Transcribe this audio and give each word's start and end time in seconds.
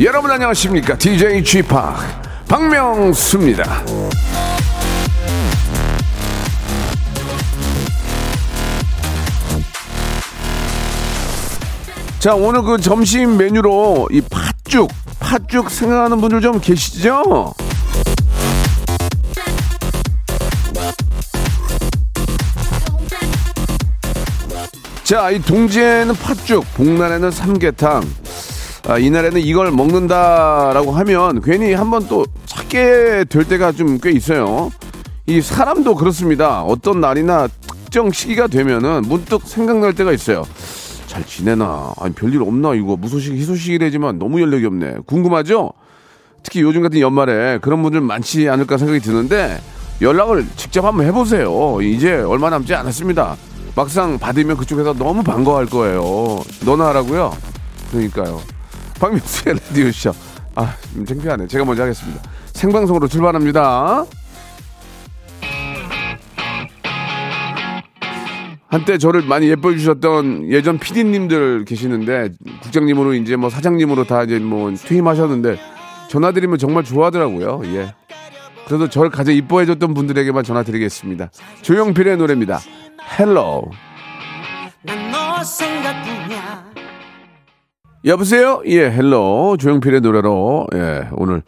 여러분 0.00 0.30
안녕하십니까? 0.30 0.96
DJ 0.96 1.44
g 1.44 1.60
p 1.60 1.68
박명수입니다. 2.48 3.84
자, 12.18 12.34
오늘 12.34 12.62
그 12.62 12.78
점심 12.80 13.36
메뉴로 13.36 14.08
이 14.12 14.22
팥죽, 14.22 14.90
팥죽 15.20 15.70
생각하는 15.70 16.20
분들 16.22 16.40
좀 16.40 16.58
계시죠? 16.58 17.52
자, 25.04 25.30
이 25.30 25.42
동지에는 25.42 26.14
팥죽, 26.14 26.64
복날에는 26.74 27.30
삼계탕. 27.30 28.21
아, 28.88 28.98
이날에는 28.98 29.40
이걸 29.40 29.70
먹는다라고 29.70 30.92
하면 30.92 31.40
괜히 31.40 31.72
한번 31.72 32.06
또 32.08 32.26
찾게 32.46 33.26
될 33.28 33.44
때가 33.44 33.72
좀 33.72 33.98
꽤 34.02 34.10
있어요. 34.10 34.70
이 35.26 35.40
사람도 35.40 35.94
그렇습니다. 35.94 36.62
어떤 36.64 37.00
날이나 37.00 37.46
특정 37.84 38.10
시기가 38.10 38.48
되면은 38.48 39.02
문득 39.06 39.42
생각날 39.46 39.94
때가 39.94 40.12
있어요. 40.12 40.44
잘 41.06 41.24
지내나? 41.24 41.92
아니, 42.00 42.12
별일 42.14 42.42
없나? 42.42 42.74
이거 42.74 42.96
무소식, 42.96 43.34
희소식이래지만 43.34 44.18
너무 44.18 44.40
연락이 44.40 44.64
없네. 44.66 44.96
궁금하죠? 45.06 45.72
특히 46.42 46.62
요즘 46.62 46.82
같은 46.82 46.98
연말에 46.98 47.58
그런 47.58 47.82
분들 47.82 48.00
많지 48.00 48.48
않을까 48.48 48.78
생각이 48.78 48.98
드는데 48.98 49.60
연락을 50.00 50.44
직접 50.56 50.84
한번 50.84 51.06
해보세요. 51.06 51.80
이제 51.82 52.14
얼마 52.14 52.50
남지 52.50 52.74
않았습니다. 52.74 53.36
막상 53.76 54.18
받으면 54.18 54.56
그쪽에서 54.56 54.92
너무 54.94 55.22
반가워할 55.22 55.66
거예요. 55.66 56.42
너나 56.64 56.88
하라고요? 56.88 57.32
그러니까요. 57.92 58.40
박명수의 59.02 59.56
라디오쇼. 59.56 60.12
아, 60.54 60.76
좀 60.94 61.04
창피하네. 61.04 61.48
제가 61.48 61.64
먼저 61.64 61.82
하겠습니다. 61.82 62.22
생방송으로 62.52 63.08
출발합니다. 63.08 64.06
한때 68.68 68.98
저를 68.98 69.22
많이 69.22 69.48
예뻐해 69.48 69.76
주셨던 69.76 70.50
예전 70.52 70.78
PD님들 70.78 71.64
계시는데 71.64 72.30
국장님으로 72.62 73.14
이제 73.14 73.34
뭐 73.34 73.50
사장님으로 73.50 74.04
다 74.04 74.22
이제 74.22 74.38
뭐 74.38 74.72
퇴임하셨는데 74.72 75.58
전화드리면 76.08 76.58
정말 76.58 76.84
좋아하더라고요. 76.84 77.62
예. 77.74 77.94
그래도 78.66 78.88
저를 78.88 79.10
가장 79.10 79.34
이뻐해 79.34 79.66
줬던 79.66 79.94
분들에게만 79.94 80.44
전화 80.44 80.62
드리겠습니다. 80.62 81.30
조용필의 81.62 82.16
노래입니다. 82.18 82.60
Hello. 83.18 83.68
난 84.84 85.13
너 85.13 85.42
생각뿐이야 85.42 86.71
여보세요? 88.04 88.62
예, 88.66 88.90
Hello. 88.90 89.56
조용필의 89.58 90.00
노래로 90.00 90.66
예, 90.74 91.08
오늘 91.12 91.42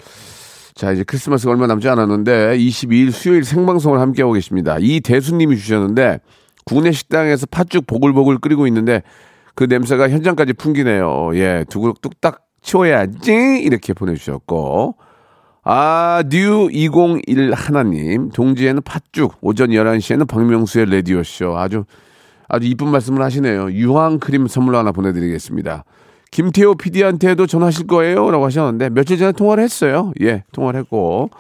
자, 0.74 0.92
이제 0.92 1.02
크리스마스가 1.04 1.50
얼마 1.50 1.66
남지 1.66 1.88
않았는데 1.88 2.56
22일 2.58 3.10
수요일 3.10 3.44
생방송을 3.44 4.00
함께하고 4.00 4.34
계십니다. 4.34 4.76
이 4.80 5.00
대수님이 5.00 5.56
주셨는데 5.56 6.20
국내 6.64 6.92
식당에서 6.92 7.46
팥죽 7.46 7.86
보글보글 7.86 8.38
끓이고 8.38 8.66
있는데 8.68 9.02
그 9.54 9.64
냄새가 9.64 10.08
현장까지 10.08 10.52
풍기네요. 10.52 11.30
예, 11.34 11.64
두 11.68 11.80
그릇 11.80 12.00
뚝딱 12.00 12.42
치워야지 12.62 13.60
이렇게 13.62 13.92
보내주셨고 13.92 14.96
아, 15.64 16.22
뉴 16.28 16.68
201 16.70 17.52
하나님 17.52 18.30
동지에는 18.30 18.82
팥죽 18.82 19.38
오전 19.40 19.70
11시에는 19.70 20.28
박명수의 20.28 20.90
라디오쇼 20.90 21.56
아주 21.58 21.84
아주 22.48 22.66
이쁜 22.68 22.88
말씀을 22.88 23.22
하시네요. 23.22 23.72
유황 23.72 24.18
크림 24.20 24.46
선물로 24.46 24.78
하나 24.78 24.92
보내드리겠습니다. 24.92 25.84
김태호 26.34 26.74
PD한테도 26.74 27.46
전화하실 27.46 27.86
거예요? 27.86 28.28
라고 28.28 28.44
하셨는데 28.44 28.90
며칠 28.90 29.18
전에 29.18 29.30
통화를 29.30 29.62
했어요. 29.62 30.10
예, 30.20 30.42
통화를 30.50 30.80
했고 30.80 31.30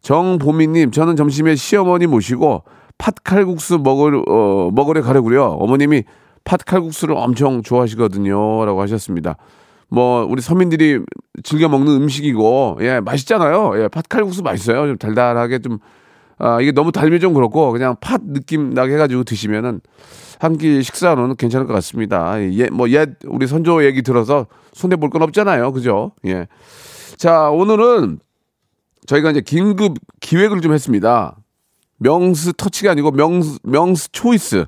정보미님 0.00 0.90
저는 0.90 1.14
점심에 1.14 1.54
시어머니 1.54 2.08
모시고 2.08 2.64
팥칼국수 2.98 3.78
먹을 3.78 4.20
어, 4.28 4.70
먹으러 4.72 5.02
가려고요. 5.02 5.44
어머님이 5.44 6.02
팥칼국수를 6.42 7.14
엄청 7.16 7.62
좋아하시거든요. 7.62 8.64
라고 8.64 8.82
하셨습니다. 8.82 9.36
뭐 9.88 10.26
우리 10.28 10.42
서민들이 10.42 10.98
즐겨 11.44 11.68
먹는 11.68 11.92
음식이고 11.94 12.78
예 12.80 12.98
맛있잖아요. 12.98 13.84
예 13.84 13.86
팥칼국수 13.86 14.42
맛있어요. 14.42 14.88
좀 14.88 14.98
달달하게 14.98 15.60
좀 15.60 15.78
아, 16.44 16.60
이게 16.60 16.72
너무 16.72 16.92
달면 16.92 17.20
좀 17.20 17.32
그렇고 17.32 17.72
그냥 17.72 17.96
팥 18.00 18.20
느낌 18.26 18.74
나게 18.74 18.94
해가지고 18.94 19.24
드시면은 19.24 19.80
한 20.40 20.58
끼 20.58 20.82
식사로는 20.82 21.36
괜찮을 21.36 21.66
것 21.66 21.72
같습니다. 21.74 22.34
예, 22.52 22.68
뭐 22.68 22.86
옛 22.88 23.14
우리 23.24 23.46
선조 23.46 23.82
얘기 23.84 24.02
들어서 24.02 24.46
손해 24.74 24.96
볼 24.96 25.08
건 25.08 25.22
없잖아요. 25.22 25.72
그죠? 25.72 26.12
예. 26.26 26.46
자 27.16 27.48
오늘은 27.48 28.18
저희가 29.06 29.30
이제 29.30 29.40
긴급 29.40 29.94
기획을 30.20 30.60
좀 30.60 30.74
했습니다. 30.74 31.36
명스 31.98 32.52
터치가 32.58 32.90
아니고 32.90 33.12
명스 33.12 33.60
명스 33.62 34.12
초이스. 34.12 34.66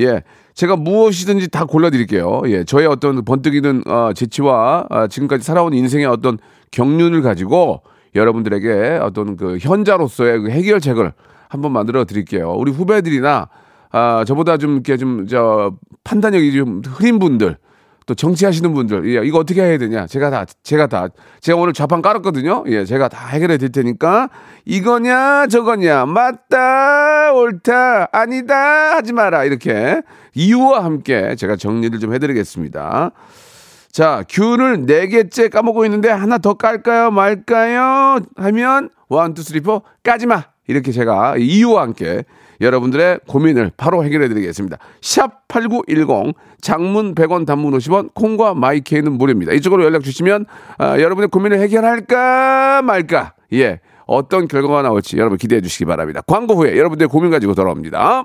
예. 0.00 0.22
제가 0.54 0.74
무엇이든지 0.76 1.48
다 1.48 1.66
골라드릴게요. 1.66 2.42
예. 2.46 2.64
저의 2.64 2.86
어떤 2.88 3.24
번뜩이는 3.24 3.82
어, 3.86 4.12
재치와 4.14 4.86
아, 4.90 5.06
지금까지 5.06 5.44
살아온 5.44 5.72
인생의 5.72 6.06
어떤 6.06 6.38
경륜을 6.72 7.22
가지고 7.22 7.82
여러분들에게 8.14 8.98
어떤 9.02 9.36
그 9.36 9.58
현자로서의 9.60 10.40
그 10.40 10.50
해결책을 10.50 11.12
한번 11.48 11.72
만들어 11.72 12.04
드릴게요. 12.04 12.52
우리 12.52 12.70
후배들이나 12.72 13.48
아, 13.90 14.24
저보다 14.26 14.56
좀 14.56 14.72
이렇게 14.74 14.96
좀 14.96 15.26
저 15.28 15.74
판단력이 16.04 16.52
좀 16.52 16.82
흐린 16.86 17.18
분들 17.18 17.56
또 18.06 18.14
정치하시는 18.14 18.72
분들 18.74 19.08
예, 19.14 19.24
이거 19.24 19.38
어떻게 19.38 19.62
해야 19.62 19.78
되냐? 19.78 20.06
제가 20.08 20.30
다 20.30 20.44
제가 20.64 20.88
다 20.88 21.08
제가 21.40 21.58
오늘 21.60 21.72
좌판 21.72 22.02
깔았거든요. 22.02 22.64
예 22.66 22.84
제가 22.84 23.08
다 23.08 23.28
해결해 23.28 23.58
드릴 23.58 23.70
테니까 23.70 24.28
이거냐 24.64 25.46
저거냐 25.46 26.06
맞다 26.06 27.32
옳다 27.34 28.08
아니다 28.12 28.96
하지 28.96 29.12
마라. 29.12 29.44
이렇게 29.44 30.02
이유와 30.34 30.82
함께 30.84 31.36
제가 31.36 31.54
정리를 31.56 31.98
좀 32.00 32.12
해드리겠습니다 32.14 33.12
자 33.92 34.24
귤을 34.28 34.86
네 34.86 35.06
개째 35.06 35.48
까먹고 35.48 35.84
있는데 35.84 36.08
하나 36.08 36.38
더 36.38 36.54
깔까요 36.54 37.10
말까요 37.10 38.20
하면 38.36 38.88
one 39.08 39.34
two 39.34 39.42
three 39.42 39.60
four 39.60 39.82
까지마 40.02 40.44
이렇게 40.66 40.92
제가 40.92 41.36
이유와 41.36 41.82
함께 41.82 42.24
여러분들의 42.62 43.20
고민을 43.26 43.72
바로 43.76 44.04
해결해 44.04 44.28
드리겠습니다. 44.28 44.78
샵 45.02 45.46
8910 45.48 46.34
장문 46.60 47.14
100원 47.14 47.44
단문 47.44 47.72
50원 47.74 48.14
콩과 48.14 48.54
my 48.54 48.71
K는 48.71 49.12
무료입니다. 49.12 49.52
이쪽으로 49.52 49.84
연락 49.84 50.04
주시면 50.04 50.46
아, 50.78 50.98
여러분의 51.00 51.28
고민을 51.28 51.60
해결할까 51.60 52.82
말까 52.82 53.34
예 53.52 53.80
어떤 54.06 54.48
결과가 54.48 54.82
나올지 54.82 55.18
여러분 55.18 55.36
기대해 55.36 55.60
주시기 55.60 55.84
바랍니다. 55.84 56.22
광고 56.26 56.54
후에 56.54 56.78
여러분들의 56.78 57.08
고민 57.08 57.30
가지고 57.30 57.54
돌아옵니다. 57.54 58.24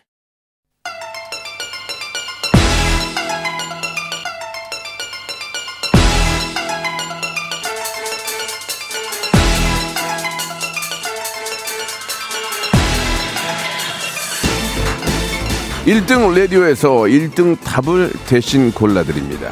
일등 15.85 16.33
라디오에서 16.35 17.07
일등 17.07 17.55
답을 17.57 18.11
대신 18.27 18.71
골라드립니다. 18.71 19.51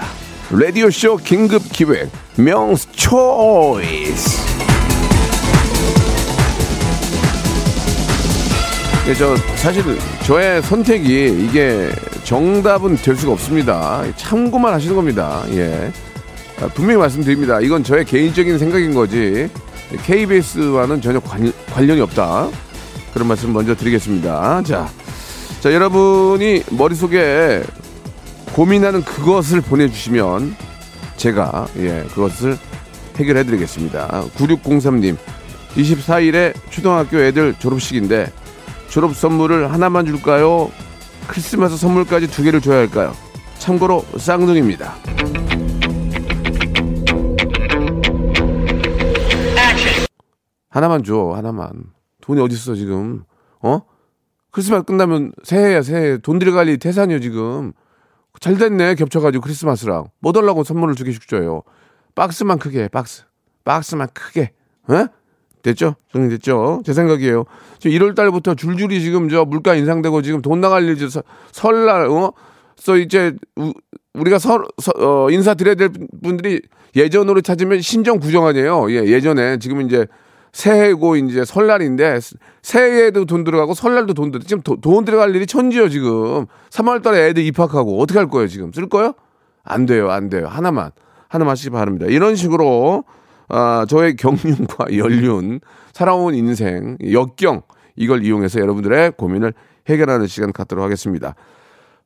라디오쇼 0.51 1.17
긴급 1.17 1.63
기획 1.71 2.09
명스 2.35 2.91
초이스 2.91 4.37
예, 9.07 9.13
저 9.15 9.35
사실 9.55 9.83
저의 10.27 10.61
선택이 10.61 11.47
이게 11.49 11.89
정답은 12.23 12.95
될 12.97 13.15
수가 13.15 13.33
없습니다. 13.33 14.03
참고만 14.15 14.71
하시는 14.71 14.95
겁니다. 14.95 15.43
예. 15.49 15.91
아, 16.61 16.67
분명히 16.67 16.99
말씀드립니다. 16.99 17.59
이건 17.59 17.83
저의 17.83 18.05
개인적인 18.05 18.59
생각인 18.59 18.93
거지. 18.93 19.49
KBS와는 20.05 21.01
전혀 21.01 21.19
관, 21.19 21.51
관련이 21.73 22.01
없다. 22.01 22.49
그런 23.15 23.27
말씀 23.27 23.51
먼저 23.51 23.73
드리겠습니다. 23.75 24.61
자, 24.61 24.87
자 25.59 25.73
여러분이 25.73 26.63
머릿속에 26.71 27.63
고민하는 28.53 29.03
그것을 29.03 29.61
보내주시면 29.61 30.55
제가 31.17 31.67
예 31.77 32.05
그것을 32.13 32.57
해결해 33.17 33.43
드리겠습니다. 33.43 34.23
9603님 34.37 35.17
24일에 35.75 36.53
초등학교 36.69 37.19
애들 37.19 37.55
졸업식인데 37.59 38.31
졸업 38.89 39.15
선물을 39.15 39.71
하나만 39.71 40.05
줄까요? 40.05 40.71
크리스마스 41.27 41.75
선물까지 41.77 42.27
두 42.27 42.41
개를 42.41 42.61
줘야 42.61 42.79
할까요? 42.79 43.13
참고로 43.59 44.05
쌍둥이입니다. 44.17 44.95
하나만 50.69 51.03
줘 51.03 51.33
하나만 51.35 51.71
돈이 52.21 52.39
어디 52.41 52.55
있어 52.55 52.75
지금 52.75 53.23
어 53.61 53.81
크리스마스 54.51 54.83
끝나면 54.83 55.31
새해야 55.43 55.81
새해. 55.81 56.17
돈 56.17 56.39
들여갈 56.39 56.67
일 56.69 56.79
태산이요 56.79 57.19
지금. 57.19 57.73
잘 58.39 58.57
됐네 58.57 58.95
겹쳐가지고 58.95 59.43
크리스마스랑. 59.43 60.07
뭐 60.19 60.31
달라고 60.31 60.63
선물을 60.63 60.95
두 60.95 61.03
개씩 61.03 61.27
줘요. 61.27 61.63
박스만 62.15 62.57
크게 62.59 62.87
박스. 62.87 63.23
박스만 63.65 64.07
크게. 64.13 64.51
어? 64.87 65.05
됐죠? 65.61 65.95
정리됐죠? 66.13 66.83
제 66.85 66.93
생각이에요. 66.93 67.43
지금 67.79 67.97
1월 67.97 68.15
달부터 68.15 68.55
줄줄이 68.55 69.01
지금 69.01 69.27
저 69.29 69.43
물가 69.45 69.75
인상되고 69.75 70.21
지금 70.21 70.41
돈 70.41 70.61
나갈 70.61 70.83
일 70.87 70.95
저 70.97 71.21
설날 71.51 72.05
어? 72.07 72.31
그래서 72.75 72.97
이제 72.97 73.35
우, 73.57 73.73
우리가 74.13 74.39
설 74.39 74.63
서, 74.81 74.91
어, 74.97 75.29
인사 75.31 75.53
드려야 75.53 75.75
될 75.75 75.89
분들이 76.23 76.61
예전으로 76.95 77.41
찾으면 77.41 77.81
신정 77.81 78.19
구정 78.19 78.45
아니에요? 78.45 78.89
예 78.91 79.03
예전에. 79.05 79.57
지금 79.59 79.81
이제 79.81 80.07
새해고 80.51 81.15
이제 81.15 81.45
설날인데 81.45 82.19
새해에도 82.61 83.25
돈 83.25 83.43
들어가고 83.43 83.73
설날도 83.73 84.13
돈 84.13 84.31
들어. 84.31 84.43
지금 84.43 84.61
도, 84.61 84.79
돈 84.81 85.05
들어갈 85.05 85.35
일이 85.35 85.45
천지요 85.45 85.89
지금. 85.89 86.45
3월달에 86.69 87.29
애들 87.29 87.43
입학하고 87.43 88.01
어떻게 88.01 88.19
할 88.19 88.27
거예요 88.29 88.47
지금? 88.47 88.71
쓸 88.71 88.89
거요? 88.89 89.13
안 89.63 89.85
돼요 89.85 90.09
안 90.11 90.29
돼요. 90.29 90.47
하나만 90.47 90.91
하나만 91.27 91.51
하시기 91.51 91.69
바랍니다. 91.69 92.07
이런 92.07 92.35
식으로 92.35 93.03
아, 93.47 93.85
저의 93.87 94.15
경륜과 94.15 94.87
연륜 94.97 95.59
살아온 95.93 96.35
인생 96.35 96.97
역경 97.11 97.61
이걸 97.95 98.23
이용해서 98.23 98.59
여러분들의 98.59 99.13
고민을 99.17 99.53
해결하는 99.87 100.27
시간 100.27 100.51
갖도록 100.51 100.83
하겠습니다. 100.83 101.35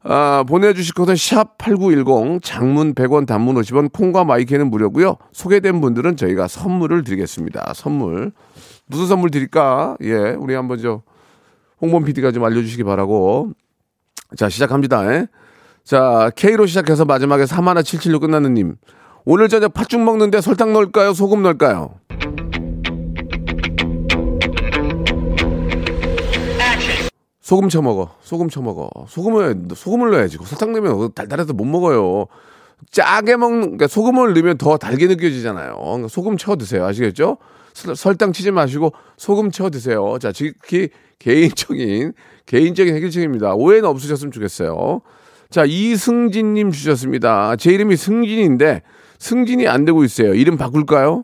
아, 0.06 0.44
보내주실 0.48 0.94
것은 0.94 1.16
샵 1.16 1.58
8910 1.58 2.42
장문 2.44 2.94
100원 2.94 3.26
단문 3.26 3.56
50원 3.56 3.92
콩과 3.92 4.26
마이크는 4.26 4.70
무료고요. 4.70 5.16
소개된 5.32 5.80
분들은 5.80 6.18
저희가 6.18 6.48
선물을 6.48 7.04
드리겠습니다. 7.04 7.74
선물. 7.74 8.32
무슨 8.86 9.08
선물 9.08 9.32
드릴까? 9.32 9.98
예, 10.02 10.14
우리 10.38 10.54
한번 10.56 10.80
저 10.80 11.02
홍범 11.82 12.04
PD가 12.04 12.32
좀 12.32 12.44
알려주시기 12.44 12.84
바라고. 12.84 13.52
자, 14.36 14.50
시작합니다. 14.50 15.14
예. 15.14 15.28
자, 15.84 16.32
K로 16.36 16.66
시작해서 16.66 17.06
마지막에 17.06 17.44
3177로 17.46 18.20
끝나는 18.20 18.54
님. 18.54 18.76
오늘 19.26 19.48
저녁 19.48 19.74
팥죽 19.74 20.02
먹는데 20.02 20.42
설탕 20.42 20.74
넣을까요? 20.74 21.14
소금 21.14 21.44
넣을까요? 21.44 21.96
소금 27.54 27.70
쳐 27.70 27.84
먹어. 27.84 28.10
소금 28.22 28.50
쳐 28.50 28.62
먹어. 28.64 28.90
소금을 29.08 29.68
소금을 29.76 30.10
넣어야지. 30.10 30.40
설탕 30.44 30.72
넣으면 30.72 31.12
달달해서 31.14 31.54
못 31.54 31.66
먹어요. 31.66 32.26
짜게 32.90 33.36
먹는 33.38 33.62
그러니까 33.62 33.86
소금을 33.86 34.34
넣으면 34.34 34.58
더 34.58 34.78
달게 34.78 35.06
느껴지잖아요. 35.06 35.76
그러니까 35.78 36.08
소금 36.08 36.38
쳐 36.38 36.56
드세요. 36.56 36.84
아시겠죠? 36.84 37.38
설- 37.74 37.96
설탕 37.96 38.34
치지 38.34 38.50
마시고 38.50 38.92
소금 39.18 39.52
쳐 39.52 39.70
드세요. 39.70 40.18
자, 40.20 40.32
지극히 40.32 40.90
개인적인 41.20 42.14
개인적인 42.48 42.96
해결책입니다. 42.96 43.54
오해는 43.54 43.88
없으셨으면 43.88 44.32
좋겠어요. 44.32 45.02
자, 45.52 45.64
이승진님 45.64 46.72
주셨습니다. 46.72 47.56
제 47.58 47.72
이름이 47.72 47.96
승진인데 47.98 48.82
승진이 49.20 49.68
안 49.68 49.86
되고 49.86 50.04
있어요. 50.04 50.34
이름 50.34 50.58
바꿀까요? 50.58 51.24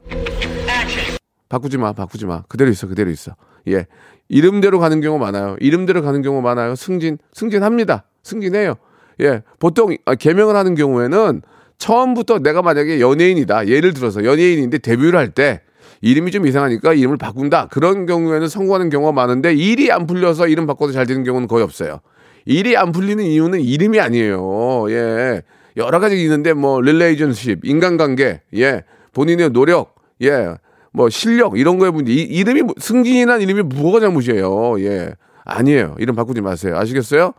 바꾸지 1.49 1.79
마, 1.79 1.91
바꾸지 1.93 2.27
마. 2.27 2.43
그대로 2.47 2.69
있어, 2.69 2.85
그대로 2.85 3.09
있어. 3.09 3.31
예. 3.67 3.87
이름대로 4.27 4.79
가는 4.79 5.01
경우 5.01 5.17
많아요. 5.19 5.57
이름대로 5.59 6.01
가는 6.01 6.21
경우 6.21 6.41
많아요. 6.41 6.75
승진, 6.75 7.17
승진합니다. 7.33 8.03
승진해요. 8.23 8.75
예. 9.21 9.41
보통 9.59 9.95
아, 10.05 10.15
개명을 10.15 10.55
하는 10.55 10.75
경우에는 10.75 11.41
처음부터 11.77 12.39
내가 12.39 12.61
만약에 12.61 12.99
연예인이다. 12.99 13.67
예를 13.67 13.93
들어서 13.93 14.23
연예인인데 14.23 14.79
데뷔를 14.79 15.17
할 15.17 15.31
때 15.31 15.61
이름이 16.01 16.31
좀 16.31 16.45
이상하니까 16.47 16.93
이름을 16.93 17.17
바꾼다. 17.17 17.67
그런 17.71 18.05
경우에는 18.05 18.47
성공하는 18.47 18.89
경우가 18.89 19.11
많은데 19.11 19.53
일이 19.53 19.91
안 19.91 20.07
풀려서 20.07 20.47
이름 20.47 20.65
바꿔도 20.65 20.93
잘 20.93 21.05
되는 21.05 21.23
경우는 21.23 21.47
거의 21.47 21.63
없어요. 21.63 21.99
일이 22.45 22.77
안 22.77 22.91
풀리는 22.91 23.23
이유는 23.23 23.59
이름이 23.61 23.99
아니에요. 23.99 24.89
예. 24.91 25.41
여러 25.77 25.99
가지 25.99 26.21
있는데 26.23 26.53
뭐 26.53 26.81
relationship, 26.81 27.65
인간관계, 27.65 28.41
예. 28.55 28.83
본인의 29.13 29.51
노력, 29.51 29.95
예. 30.21 30.55
뭐 30.91 31.09
실력 31.09 31.57
이런 31.57 31.77
거에 31.77 31.89
문제. 31.91 32.11
이, 32.11 32.21
이름이 32.21 32.61
뭐- 32.63 32.75
승진이란 32.77 33.41
이름이 33.41 33.63
뭐가 33.75 33.99
잘못이에요. 33.99 34.81
예. 34.81 35.13
아니에요. 35.45 35.95
이름 35.99 36.15
바꾸지 36.15 36.41
마세요. 36.41 36.77
아시겠어요? 36.77 37.33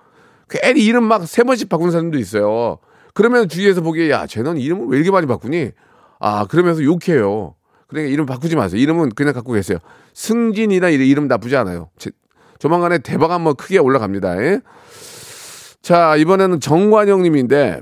괜히 0.49 0.85
이름 0.85 1.05
막 1.05 1.26
세 1.26 1.43
번씩 1.44 1.69
바꾸는 1.69 1.93
사람도 1.93 2.19
있어요. 2.19 2.79
그러면 3.14 3.49
주위에서 3.49 3.81
보기에 3.82 4.11
야, 4.11 4.26
쟤는 4.26 4.56
이름을 4.56 4.87
왜 4.88 4.97
이렇게 4.99 5.11
많이 5.11 5.26
바꾸니? 5.26 5.70
아, 6.19 6.47
그러면서 6.47 6.82
욕해요. 6.85 7.55
그러니까 7.88 8.12
이름 8.12 8.26
바꾸지 8.26 8.56
마세요. 8.56 8.81
이름은 8.81 9.11
그냥 9.11 9.32
갖고 9.32 9.53
계세요. 9.53 9.79
승진이나 10.14 10.88
이름, 10.91 11.06
이름 11.06 11.29
나쁘지 11.29 11.56
않아요. 11.56 11.91
제- 11.99 12.11
조만간에 12.58 12.99
대박 12.99 13.31
한번 13.31 13.55
크게 13.56 13.79
올라갑니다. 13.79 14.43
예? 14.44 14.61
자, 15.82 16.14
이번에는 16.17 16.61
정관영 16.61 17.23
님인데 17.23 17.81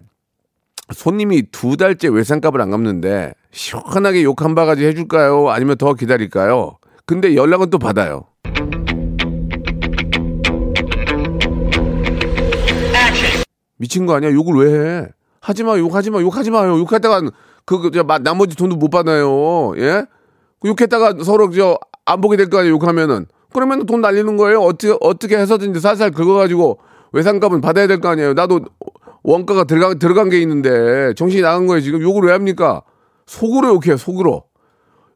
손님이 0.94 1.42
두 1.50 1.76
달째 1.76 2.08
외상값을 2.08 2.60
안 2.60 2.70
갚는데 2.70 3.34
시원하게 3.50 4.22
욕 4.24 4.42
한 4.44 4.54
바가지 4.54 4.84
해줄까요? 4.84 5.48
아니면 5.48 5.76
더 5.78 5.94
기다릴까요? 5.94 6.76
근데 7.06 7.34
연락은 7.34 7.70
또 7.70 7.78
받아요. 7.78 8.24
미친 13.76 14.06
거 14.06 14.14
아니야? 14.14 14.32
욕을 14.32 14.54
왜 14.56 14.74
해? 15.00 15.06
하지 15.40 15.62
마, 15.62 15.78
욕하지 15.78 16.10
마, 16.10 16.20
욕하지 16.20 16.50
마요. 16.50 16.78
욕했다가 16.78 17.22
그, 17.64 17.78
그, 17.80 17.90
저, 17.92 18.02
마- 18.02 18.18
나머지 18.18 18.56
돈도 18.56 18.76
못 18.76 18.88
받아요. 18.90 19.72
예? 19.76 20.04
그 20.60 20.68
욕했다가 20.68 21.22
서로 21.24 21.50
저, 21.50 21.78
안 22.04 22.20
보게 22.20 22.36
될 22.36 22.48
거 22.50 22.58
아니에요, 22.58 22.74
욕하면은. 22.74 23.26
그러면 23.52 23.86
돈 23.86 24.00
날리는 24.00 24.36
거예요. 24.36 24.60
어떻게, 24.60 24.94
어떻게 25.00 25.36
해서든지 25.38 25.80
살살 25.80 26.10
긁어가지고 26.10 26.80
외상값은 27.12 27.60
받아야 27.60 27.86
될 27.86 28.00
거 28.00 28.08
아니에요. 28.08 28.34
나도 28.34 28.60
원가가 29.22 29.64
들어가, 29.64 29.94
들어간 29.94 30.28
게 30.28 30.40
있는데 30.40 31.14
정신이 31.14 31.42
나간 31.42 31.66
거예요. 31.66 31.80
지금 31.80 32.02
욕을 32.02 32.22
왜 32.28 32.32
합니까? 32.32 32.82
속으로 33.28 33.68
욕해요, 33.74 33.96
속으로. 33.96 34.44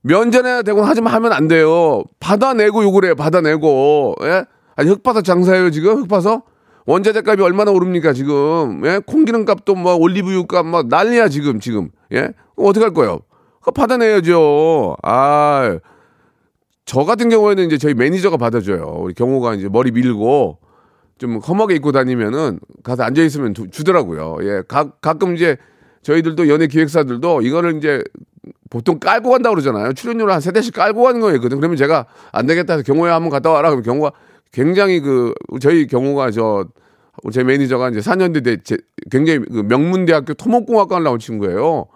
면전에다 0.02 0.62
대고 0.62 0.82
하지만 0.82 1.14
하면 1.14 1.32
안 1.32 1.48
돼요. 1.48 2.04
받아내고 2.20 2.84
욕을 2.84 3.04
해요, 3.06 3.14
받아내고. 3.14 4.16
예? 4.22 4.44
아니, 4.76 4.90
흙파서 4.90 5.22
장사해요, 5.22 5.70
지금? 5.70 5.96
흙파서? 6.02 6.42
원자재 6.86 7.22
값이 7.24 7.42
얼마나 7.42 7.70
오릅니까, 7.70 8.12
지금? 8.12 8.82
예? 8.84 9.00
콩기름 9.04 9.44
값도 9.44 9.74
막 9.76 10.00
올리브유 10.00 10.46
값 10.46 10.66
막 10.66 10.88
난리야, 10.88 11.28
지금, 11.28 11.60
지금. 11.60 11.90
예? 12.12 12.30
어떻게 12.56 12.84
할 12.84 12.92
거예요? 12.92 13.20
그거 13.60 13.70
받아내야죠. 13.70 14.96
아, 15.02 15.78
저 16.84 17.04
같은 17.04 17.28
경우에는 17.28 17.64
이제 17.64 17.78
저희 17.78 17.94
매니저가 17.94 18.36
받아줘요. 18.36 18.96
우리 18.98 19.14
경호가 19.14 19.54
이제 19.54 19.68
머리 19.68 19.92
밀고 19.92 20.58
좀 21.18 21.36
험하게 21.38 21.76
입고 21.76 21.92
다니면은 21.92 22.58
가서 22.82 23.04
앉아 23.04 23.22
있으면 23.22 23.54
주더라고요. 23.70 24.38
예, 24.42 24.62
가, 24.66 24.90
가끔 25.00 25.36
이제 25.36 25.56
저희들도 26.02 26.48
연예 26.48 26.66
기획사들도 26.66 27.42
이거를 27.42 27.76
이제 27.76 28.02
보통 28.70 28.98
깔고 28.98 29.30
간다고 29.30 29.54
그러잖아요. 29.54 29.92
출연료를 29.92 30.32
한 30.32 30.40
세 30.40 30.50
대씩 30.52 30.74
깔고 30.74 31.02
가는 31.02 31.20
거였거든. 31.20 31.58
그러면 31.58 31.76
제가 31.76 32.06
안 32.32 32.46
되겠다 32.46 32.74
해서 32.74 32.82
경호야 32.82 33.10
한번 33.10 33.30
갔다 33.30 33.50
와라. 33.50 33.68
그러면 33.70 33.84
경호가 33.84 34.12
굉장히 34.52 35.00
그 35.00 35.32
저희 35.60 35.86
경호가 35.86 36.30
저 36.30 36.66
제 37.30 37.44
매니저가 37.44 37.90
이제 37.90 38.00
4년제 38.00 38.42
대 38.42 38.56
제- 38.64 38.78
굉장히 39.10 39.40
그 39.40 39.58
명문대학교 39.68 40.32
토목공학과를 40.32 41.04
나온 41.04 41.18
친구예요. 41.18 41.86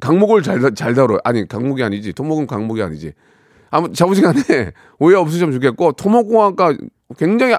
각목을 0.00 0.42
잘, 0.42 0.60
다- 0.60 0.70
잘 0.74 0.92
다뤄. 0.94 1.18
아니, 1.22 1.46
각목이 1.46 1.82
아니지. 1.84 2.12
토목은 2.12 2.48
각목이 2.48 2.82
아니지. 2.82 3.12
아무 3.70 3.92
자부시간에 3.92 4.42
오해 4.98 5.14
없으시면 5.16 5.52
좋겠고 5.52 5.92
토목공학과 5.92 6.74
굉장히 7.16 7.54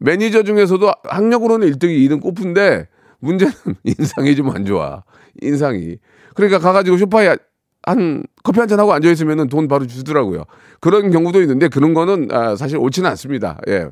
매니저 0.00 0.42
중에서도 0.42 0.92
학력으로는 1.04 1.72
1등이 1.72 1.96
2등 2.08 2.20
꼽은데 2.20 2.88
문제는 3.24 3.52
인상이 3.84 4.36
좀 4.36 4.50
안 4.50 4.64
좋아. 4.64 5.02
인상이. 5.42 5.96
그러니까 6.34 6.58
가가지고 6.58 6.96
소파에 6.98 7.36
한 7.82 8.22
커피 8.42 8.60
한 8.60 8.68
잔 8.68 8.80
하고 8.80 8.92
앉아 8.92 9.10
있으면은 9.10 9.48
돈 9.48 9.68
바로 9.68 9.86
주더라고요. 9.86 10.44
그런 10.80 11.10
경우도 11.10 11.40
있는데 11.42 11.68
그런 11.68 11.94
거는 11.94 12.28
아, 12.32 12.56
사실 12.56 12.78
옳지는 12.78 13.08
않습니다. 13.10 13.58
예. 13.68 13.88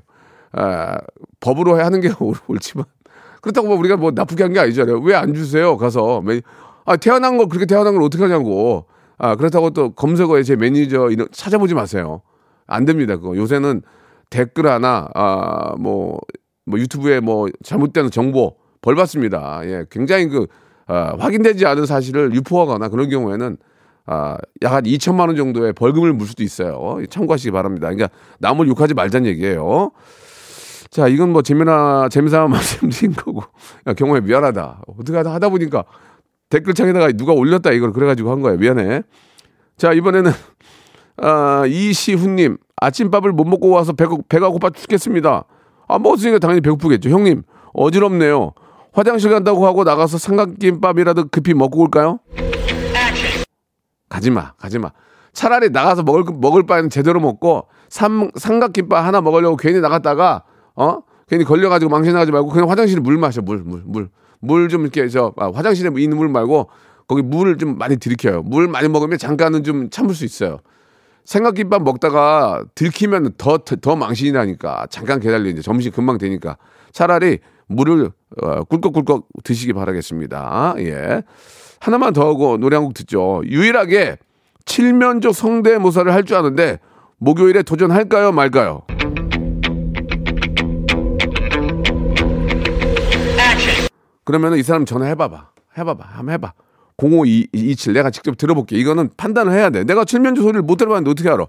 아, 0.52 0.98
법으로 1.40 1.78
하는 1.82 2.00
게 2.00 2.10
옳- 2.20 2.36
옳지만 2.48 2.84
그렇다고 3.42 3.68
뭐 3.68 3.76
우리가 3.76 3.96
뭐 3.96 4.12
나쁘게 4.14 4.42
한 4.44 4.52
게 4.52 4.60
아니잖아요. 4.60 5.00
왜 5.00 5.14
안 5.14 5.34
주세요? 5.34 5.76
가서 5.76 6.20
매- 6.22 6.40
아 6.84 6.96
태어난 6.96 7.36
거 7.38 7.46
그렇게 7.46 7.66
태어난 7.66 7.94
걸 7.94 8.02
어떻게 8.02 8.22
하냐고. 8.24 8.86
아, 9.18 9.36
그렇다고 9.36 9.70
또 9.70 9.90
검색어에 9.94 10.42
제 10.42 10.56
매니저 10.56 11.10
이런 11.10 11.28
찾아보지 11.32 11.74
마세요. 11.74 12.22
안 12.66 12.84
됩니다. 12.84 13.16
그거. 13.16 13.36
요새는 13.36 13.82
댓글 14.30 14.66
하나, 14.66 15.08
아, 15.14 15.74
뭐, 15.78 16.18
뭐 16.66 16.78
유튜브에 16.78 17.20
뭐 17.20 17.46
잘못된 17.62 18.10
정보 18.10 18.56
벌 18.82 18.94
받습니다. 18.94 19.62
예, 19.64 19.86
굉장히 19.90 20.26
그, 20.28 20.46
아, 20.86 21.14
확인되지 21.18 21.64
않은 21.64 21.86
사실을 21.86 22.34
유포하거나 22.34 22.88
그런 22.90 23.08
경우에는 23.08 23.56
아, 24.04 24.36
약 24.62 24.72
한 24.72 24.82
2천만 24.84 25.28
원 25.28 25.36
정도의 25.36 25.72
벌금을 25.72 26.12
물 26.12 26.26
수도 26.26 26.42
있어요. 26.42 26.98
참고하시기 27.08 27.52
바랍니다. 27.52 27.88
그러니까 27.88 28.10
남을 28.40 28.66
욕하지 28.68 28.94
말자는 28.94 29.30
얘기예요. 29.30 29.92
자, 30.90 31.08
이건 31.08 31.30
뭐 31.32 31.40
재미나 31.42 32.08
재미삼아 32.10 32.48
말씀드린 32.48 33.14
거고. 33.14 33.42
야, 33.86 33.94
경호에 33.94 34.20
미안하다. 34.20 34.82
어떻게 34.98 35.16
하다 35.16 35.32
하다 35.34 35.48
보니까 35.48 35.84
댓글창에다가 36.50 37.12
누가 37.12 37.32
올렸다 37.32 37.70
이걸 37.70 37.92
그래가지고 37.92 38.30
한 38.30 38.42
거예요. 38.42 38.58
미안해. 38.58 39.02
자, 39.78 39.92
이번에는 39.92 40.32
아, 41.18 41.64
이시훈님 41.66 42.58
아침밥을 42.76 43.32
못 43.32 43.44
먹고 43.44 43.70
와서 43.70 43.92
배가, 43.92 44.16
배가 44.28 44.48
고파 44.50 44.68
죽겠습니다. 44.70 45.44
안 45.88 46.02
먹었으니까 46.02 46.40
당연히 46.40 46.60
배고프겠죠. 46.60 47.08
형님 47.08 47.42
어지럽네요. 47.72 48.52
화장실 48.92 49.30
간다고 49.30 49.66
하고 49.66 49.84
나가서 49.84 50.18
삼각김밥이라도 50.18 51.28
급히 51.30 51.54
먹고 51.54 51.80
올까요? 51.80 52.18
가지마, 54.08 54.52
가지마. 54.58 54.90
차라리 55.32 55.70
나가서 55.70 56.02
먹을 56.02 56.24
먹을 56.34 56.66
바에는 56.66 56.90
제대로 56.90 57.18
먹고 57.18 57.66
삼, 57.88 58.30
삼각김밥 58.36 59.02
하나 59.04 59.22
먹으려고 59.22 59.56
괜히 59.56 59.80
나갔다가 59.80 60.42
어 60.74 60.98
괜히 61.28 61.44
걸려가지고 61.44 61.90
망신 61.90 62.12
나가지 62.12 62.30
말고 62.30 62.50
그냥 62.50 62.68
화장실에 62.70 63.00
물 63.00 63.16
마셔 63.16 63.40
물 63.40 63.64
물 63.64 63.82
물 63.86 64.10
물 64.40 64.68
좀 64.68 64.82
이렇게 64.82 65.08
저 65.08 65.32
아, 65.38 65.50
화장실에 65.54 65.90
있는 65.96 66.18
물 66.18 66.28
말고 66.28 66.68
거기 67.08 67.22
물을 67.22 67.56
좀 67.56 67.78
많이 67.78 67.96
들이켜요. 67.96 68.42
물 68.42 68.68
많이 68.68 68.88
먹으면 68.88 69.16
잠깐은 69.16 69.64
좀 69.64 69.88
참을 69.88 70.14
수 70.14 70.24
있어요. 70.26 70.58
삼각김밥 71.24 71.82
먹다가 71.82 72.64
들키면 72.74 73.34
더 73.38 73.56
더 73.58 73.96
망신이 73.96 74.32
나니까 74.32 74.86
잠깐 74.90 75.20
기다려 75.20 75.48
이제 75.48 75.62
점심 75.62 75.92
금방 75.92 76.18
되니까 76.18 76.58
차라리 76.92 77.38
물을 77.74 78.10
어, 78.42 78.64
꿀꺽꿀꺽 78.64 79.28
드시기 79.44 79.72
바라겠습니다. 79.72 80.74
예. 80.78 81.22
하나만 81.80 82.12
더 82.12 82.26
하고 82.28 82.56
노래 82.58 82.76
한 82.76 82.84
곡 82.84 82.94
듣죠. 82.94 83.42
유일하게 83.44 84.16
칠면조 84.64 85.32
성대모사를 85.32 86.12
할 86.12 86.24
줄 86.24 86.36
아는데 86.36 86.78
목요일에 87.18 87.62
도전할까요 87.62 88.32
말까요? 88.32 88.82
그러면 94.24 94.56
이 94.56 94.62
사람 94.62 94.84
전화해봐봐. 94.84 95.50
해봐봐. 95.78 96.04
한번 96.06 96.32
해봐. 96.34 96.52
05227 96.96 97.94
내가 97.94 98.10
직접 98.10 98.36
들어볼게. 98.36 98.76
이거는 98.76 99.10
판단을 99.16 99.52
해야 99.52 99.70
돼. 99.70 99.84
내가 99.84 100.04
칠면조 100.04 100.42
소리를 100.42 100.62
못 100.62 100.76
들어봤는데 100.76 101.10
어떻게 101.10 101.28
알아? 101.28 101.46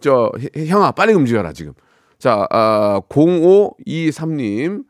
저 0.00 0.30
형- 0.56 0.66
형아 0.66 0.92
빨리 0.92 1.12
움직여라 1.12 1.52
지금. 1.52 1.72
자, 2.18 2.46
아, 2.50 3.00
0523님 3.08 4.84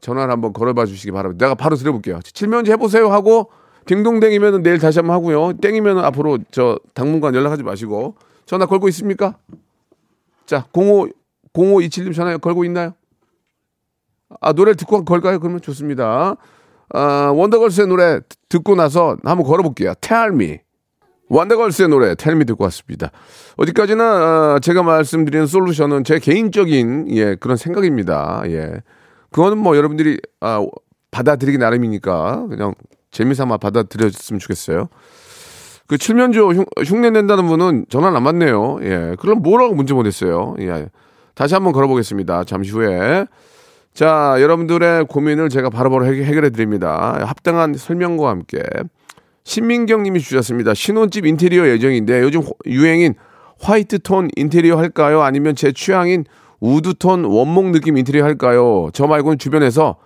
전화를 0.00 0.32
한번 0.32 0.52
걸어봐 0.52 0.86
주시기 0.86 1.12
바랍니다. 1.12 1.46
내가 1.46 1.54
바로 1.54 1.76
들어볼게요. 1.76 2.20
칠면조 2.22 2.70
해보세요 2.72 3.08
하고 3.10 3.50
딩동댕이면 3.86 4.62
내일 4.62 4.78
다시 4.78 4.98
한번 4.98 5.14
하고요. 5.14 5.54
땡이면 5.60 5.98
앞으로 5.98 6.38
저 6.50 6.78
당분간 6.94 7.34
연락하지 7.34 7.62
마시고 7.62 8.16
전화 8.46 8.66
걸고 8.66 8.88
있습니까? 8.88 9.36
자, 10.46 10.66
05 10.72 11.08
0527님 11.54 12.14
전화 12.14 12.36
걸고 12.38 12.64
있나요? 12.64 12.92
아 14.40 14.52
노래를 14.52 14.76
듣고 14.76 15.04
걸까요? 15.04 15.38
그러면 15.40 15.60
좋습니다. 15.60 16.36
아, 16.94 17.32
원더걸스의 17.34 17.86
노래 17.88 18.20
듣- 18.20 18.38
듣고 18.48 18.74
나서 18.76 19.16
한번 19.24 19.46
걸어볼게요. 19.46 19.94
Me. 20.32 20.60
원더걸스의 21.30 21.88
노래 21.88 22.14
Me 22.26 22.44
듣고 22.44 22.64
왔습니다. 22.64 23.10
어디까지나 23.56 24.04
아, 24.04 24.58
제가 24.62 24.82
말씀드리는 24.82 25.46
솔루션은 25.46 26.04
제 26.04 26.18
개인적인 26.18 27.08
예 27.16 27.34
그런 27.34 27.56
생각입니다. 27.56 28.42
예, 28.46 28.82
그거는 29.30 29.58
뭐 29.58 29.76
여러분들이 29.76 30.18
아, 30.40 30.64
받아들이기 31.10 31.58
나름이니까 31.58 32.46
그냥 32.48 32.74
재미삼아 33.10 33.56
받아들여줬으면 33.58 34.38
좋겠어요. 34.40 34.88
그 35.86 35.96
칠면조 35.96 36.52
흉, 36.52 36.64
흉내 36.84 37.10
낸다는 37.10 37.46
분은 37.46 37.86
전화 37.88 38.14
안 38.14 38.22
받네요. 38.24 38.78
예, 38.82 39.16
그럼 39.18 39.40
뭐라고 39.42 39.74
문자 39.74 39.94
보냈어요. 39.94 40.54
예, 40.60 40.88
다시 41.34 41.54
한번 41.54 41.72
걸어보겠습니다. 41.72 42.44
잠시 42.44 42.72
후에. 42.72 43.26
자, 43.94 44.36
여러분들의 44.38 45.06
고민을 45.06 45.48
제가 45.48 45.70
바로바로 45.70 46.04
해- 46.06 46.22
해결해 46.24 46.50
드립니다. 46.50 47.18
합당한 47.26 47.74
설명과 47.74 48.28
함께. 48.28 48.62
신민경 49.44 50.02
님이 50.02 50.20
주셨습니다. 50.20 50.74
신혼집 50.74 51.24
인테리어 51.24 51.66
예정인데 51.68 52.20
요즘 52.22 52.42
호- 52.42 52.54
유행인 52.66 53.14
화이트 53.60 54.00
톤 54.00 54.28
인테리어 54.36 54.76
할까요? 54.76 55.22
아니면 55.22 55.56
제 55.56 55.72
취향인 55.72 56.26
우드 56.60 56.94
톤 56.94 57.24
원목 57.24 57.66
느낌 57.70 57.96
인테리어 57.96 58.24
할까요? 58.24 58.88
저 58.92 59.06
말고는 59.06 59.38
주변에서 59.38 59.96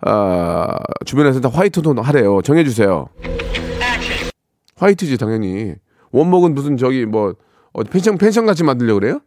아, 0.00 0.66
주변에서 1.04 1.40
다 1.40 1.48
화이트 1.48 1.82
톤 1.82 1.98
하래요. 1.98 2.40
정해 2.42 2.64
주세요. 2.64 3.06
화이트지 4.76 5.16
당연히. 5.16 5.74
원목은 6.10 6.54
무슨 6.54 6.76
저기 6.76 7.06
뭐 7.06 7.34
어, 7.72 7.82
펜션 7.84 8.18
펜션 8.18 8.46
같이 8.46 8.64
만들려고 8.64 9.00
그래요? 9.00 9.20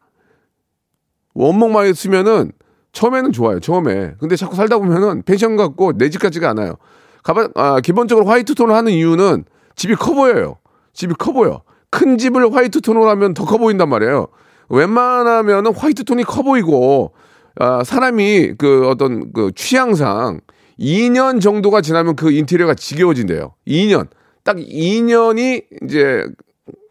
원목만 1.34 1.94
쓰면은 1.94 2.52
처음에는 2.92 3.32
좋아요. 3.32 3.60
처음에. 3.60 4.14
근데 4.20 4.36
자꾸 4.36 4.56
살다 4.56 4.78
보면은 4.78 5.24
펜션 5.24 5.56
같고 5.56 5.94
내 5.98 6.10
집 6.10 6.22
같지가 6.22 6.50
않아요. 6.50 6.76
가만 7.24 7.50
아, 7.56 7.80
기본적으로 7.80 8.26
화이트 8.28 8.54
톤을 8.56 8.76
하는 8.76 8.92
이유는 8.92 9.46
집이 9.76 9.96
커 9.96 10.14
보여요. 10.14 10.58
집이 10.94 11.14
커 11.18 11.32
보여. 11.32 11.62
큰 11.90 12.18
집을 12.18 12.54
화이트 12.54 12.82
톤으로 12.82 13.10
하면 13.12 13.34
더 13.34 13.46
커 13.46 13.58
보인단 13.58 13.88
말이에요. 13.90 14.28
웬만하면은 14.70 15.74
화이트 15.74 16.04
톤이 16.04 16.24
커 16.24 16.42
보이고 16.44 17.14
아, 17.58 17.84
사람이 17.84 18.56
그 18.58 18.88
어떤 18.90 19.32
그 19.34 19.52
취향상 19.56 20.42
2년 20.80 21.40
정도가 21.42 21.82
지나면 21.82 22.16
그 22.16 22.32
인테리어가 22.32 22.74
지겨워진대요. 22.74 23.54
2년. 23.68 24.08
딱 24.44 24.58
2년이 24.58 25.64
이제 25.84 26.26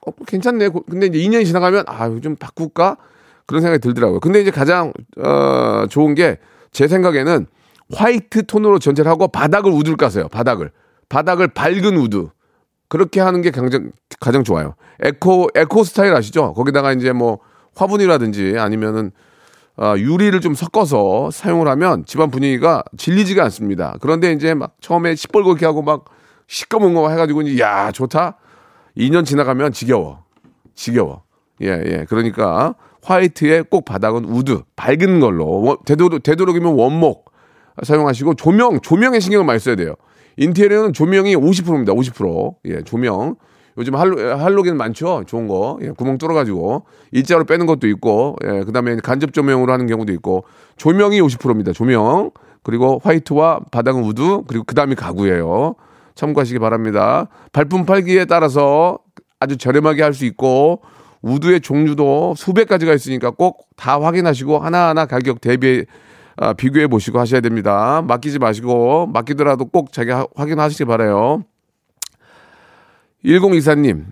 어, 0.07 0.11
괜찮네. 0.27 0.69
고- 0.69 0.83
근데 0.91 1.07
이제 1.07 1.19
2년이 1.19 1.45
지나가면 1.47 1.85
아, 1.87 2.09
좀 2.23 2.37
바꿀까? 2.37 2.97
그런 3.47 3.61
생각이 3.61 3.81
들더라고요. 3.83 4.21
근데 4.21 4.41
이제 4.41 4.51
가장 4.51 4.93
어, 5.19 5.87
좋은 5.89 6.15
게 6.15 6.39
제 6.73 6.89
생각에는 6.89 7.47
화이트 7.95 8.47
톤으로 8.47 8.81
전체를 8.81 9.09
하고 9.09 9.29
바닥을 9.29 9.71
우드를 9.71 9.97
까세요. 9.97 10.27
바닥을. 10.27 10.73
바닥을 11.09 11.47
밝은 11.49 11.97
우드. 11.97 12.31
그렇게 12.89 13.21
하는 13.21 13.43
게 13.43 13.53
가장, 13.53 13.93
가장 14.19 14.43
좋아요. 14.43 14.75
에코, 15.01 15.47
에코 15.55 15.85
스타일 15.85 16.13
아시죠? 16.15 16.53
거기다가 16.55 16.93
이제 16.93 17.13
뭐 17.13 17.39
화분이라든지 17.77 18.57
아니면은 18.59 19.11
아, 19.77 19.97
유리를 19.97 20.41
좀 20.41 20.55
섞어서 20.55 21.31
사용을 21.33 21.67
하면 21.69 22.05
집안 22.07 22.31
분위기가 22.31 22.85
질리지가 22.97 23.43
않습니다. 23.45 23.97
그런데 24.01 24.33
이제 24.33 24.55
막 24.55 24.77
처음에 24.81 25.15
시뻘겋게 25.15 25.65
하고 25.65 25.83
막 25.83 26.05
시꺼먼 26.47 26.95
거 26.95 27.11
해가지고 27.11 27.43
이제 27.43 27.61
야 27.63 27.91
좋다. 27.91 28.37
2년 28.97 29.25
지나가면 29.25 29.73
지겨워. 29.73 30.23
지겨워. 30.77 31.23
예, 31.63 31.69
예. 31.69 32.07
그러니까 32.09 32.75
화이트에 33.03 33.63
꼭 33.63 33.85
바닥은 33.85 34.25
우드, 34.25 34.63
밝은 34.77 35.19
걸로. 35.21 35.47
원- 35.63 35.77
되도록, 35.85 36.23
되도록이면 36.23 36.75
원목 36.75 37.33
사용하시고 37.83 38.35
조명, 38.35 38.81
조명에 38.81 39.19
신경을 39.19 39.45
많이 39.45 39.59
써야 39.59 39.75
돼요. 39.75 39.95
인테리어는 40.37 40.93
조명이 40.93 41.35
50%입니다. 41.37 41.93
50%. 41.93 42.55
예, 42.67 42.83
조명. 42.83 43.35
요즘 43.77 43.97
할로, 43.97 44.39
할로겐 44.39 44.77
많죠? 44.77 45.25
좋은 45.27 45.49
거. 45.49 45.79
예, 45.83 45.91
구멍 45.91 46.17
뚫어가지고. 46.19 46.85
일자로 47.13 47.45
빼는 47.45 47.67
것도 47.67 47.89
있고, 47.89 48.37
예, 48.45 48.63
그 48.65 48.73
다음에 48.73 48.97
간접 49.03 49.33
조명으로 49.33 49.73
하는 49.73 49.87
경우도 49.87 50.13
있고, 50.13 50.45
조명이 50.77 51.21
50%입니다. 51.21 51.73
조명. 51.73 52.31
그리고 52.63 53.01
화이트와 53.03 53.61
바닥은 53.71 54.03
우드, 54.05 54.43
그리고 54.47 54.65
그 54.65 54.75
다음이 54.75 54.95
가구예요. 54.95 55.75
참고하시기 56.15 56.59
바랍니다. 56.61 57.27
발품 57.53 57.85
팔기에 57.85 58.27
따라서 58.27 58.99
아주 59.41 59.57
저렴하게 59.57 60.03
할 60.03 60.15
수 60.15 60.25
있고, 60.25 60.81
우드의 61.23 61.61
종류도 61.61 62.35
수백 62.37 62.69
가지가 62.69 62.93
있으니까 62.95 63.31
꼭 63.31 63.65
다 63.77 64.01
확인하시고 64.01 64.59
하나하나 64.59 65.05
가격 65.07 65.41
대비 65.41 65.85
아, 66.37 66.53
비교해 66.53 66.87
보시고 66.87 67.19
하셔야 67.19 67.41
됩니다. 67.41 68.03
맡기지 68.07 68.39
마시고 68.39 69.07
맡기더라도 69.09 69.65
꼭 69.67 69.93
자기 69.93 70.11
하- 70.13 70.27
확인하시기 70.37 70.85
바래요. 70.85 71.43
1024님, 73.25 74.05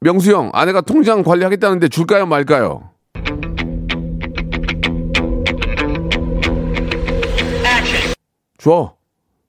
명수 0.00 0.32
형, 0.32 0.50
아내가 0.52 0.80
통장 0.82 1.22
관리하겠다는데 1.22 1.88
줄까요 1.88 2.26
말까요? 2.26 2.90
줘. 8.58 8.94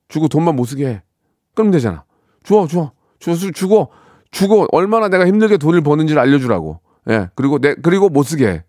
주고 0.07 0.27
돈만 0.27 0.55
못 0.55 0.65
쓰게 0.65 0.87
해. 0.87 1.01
그럼 1.53 1.71
되잖아. 1.71 2.03
줘, 2.43 2.67
줘. 2.67 2.91
줘, 3.19 3.33
주- 3.35 3.51
주고, 3.51 3.89
주고, 4.31 4.65
얼마나 4.71 5.09
내가 5.09 5.27
힘들게 5.27 5.57
돈을 5.57 5.81
버는지를 5.81 6.21
알려주라고. 6.21 6.79
예, 7.09 7.29
그리고 7.35 7.59
내, 7.59 7.75
그리고 7.75 8.09
못 8.09 8.23
쓰게 8.23 8.47
해. 8.47 8.63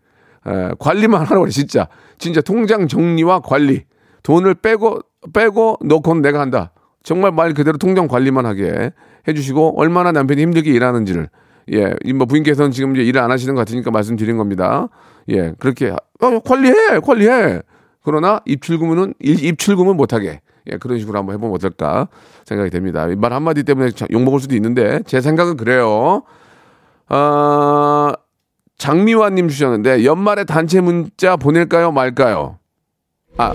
예, 0.49 0.71
관리만 0.79 1.21
하라고 1.23 1.43
그래, 1.43 1.51
진짜. 1.51 1.89
진짜 2.19 2.41
통장 2.41 2.89
정리와 2.89 3.41
관리. 3.41 3.85
돈을 4.23 4.55
빼고, 4.57 5.01
빼고, 5.33 5.79
넣고는 5.85 6.23
내가 6.23 6.41
한다. 6.41 6.72
정말 7.03 7.33
말 7.33 7.55
그대로 7.55 7.79
통장 7.79 8.07
관리만 8.09 8.47
하게 8.47 8.93
해주시고, 9.29 9.81
얼마나 9.81 10.13
남편이 10.13 10.41
힘들게 10.43 10.71
일하는지를, 10.73 11.29
예, 11.73 11.95
이뭐 12.05 12.27
부인께서는 12.27 12.71
지금 12.73 12.95
이제 12.95 13.03
일을 13.05 13.21
안 13.21 13.31
하시는 13.31 13.55
것 13.55 13.61
같으니까 13.61 13.91
말씀드린 13.91 14.37
겁니다. 14.37 14.89
예, 15.29 15.53
그렇게 15.59 15.91
어, 15.91 16.39
관리해, 16.41 16.99
관리해. 17.03 17.61
그러나 18.05 18.41
입출금은 18.47 19.15
일- 19.21 19.45
입출금은 19.45 19.97
못하게. 19.97 20.41
예, 20.71 20.77
그런 20.77 20.99
식으로 20.99 21.19
한번 21.19 21.35
해보면 21.35 21.55
어떨까 21.55 22.09
생각이 22.45 22.71
됩니다. 22.71 23.09
이말 23.09 23.33
한마디 23.33 23.63
때문에 23.65 23.91
자- 23.91 24.07
욕먹을 24.11 24.41
수도 24.41 24.55
있는데 24.57 25.01
제 25.07 25.21
생각은 25.21 25.57
그래요. 25.57 26.23
아, 27.09 28.13
장미화님 28.79 29.49
주셨는데 29.49 30.05
연말에 30.05 30.45
단체 30.45 30.81
문자 30.81 31.37
보낼까요 31.37 31.93
말까요? 31.93 32.59
아, 33.39 33.55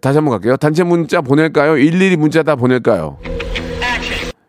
다시 0.00 0.18
한번 0.18 0.32
갈게요. 0.32 0.56
단체 0.56 0.82
문자 0.82 1.20
보낼까요? 1.20 1.76
일일이 1.76 2.16
문자 2.16 2.42
다 2.42 2.56
보낼까요? 2.56 3.18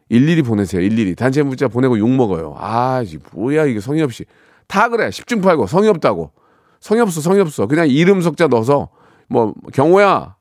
일일이 0.09 0.41
보내세요. 0.41 0.81
일일이 0.81 1.15
단체 1.15 1.43
문자 1.43 1.67
보내고 1.67 1.99
욕 1.99 2.09
먹어요. 2.09 2.55
아, 2.57 3.03
이 3.05 3.17
뭐야 3.33 3.65
이게 3.65 3.79
성의 3.79 4.01
없이 4.01 4.25
다 4.67 4.89
그래. 4.89 5.09
10중 5.09 5.43
팔고 5.43 5.67
성의 5.67 5.89
없다고. 5.89 6.31
성의 6.79 7.01
없어, 7.01 7.21
성의 7.21 7.41
없어. 7.41 7.67
그냥 7.67 7.87
이름 7.87 8.21
석자 8.21 8.47
넣어서 8.47 8.89
뭐 9.27 9.53
경호야 9.73 10.35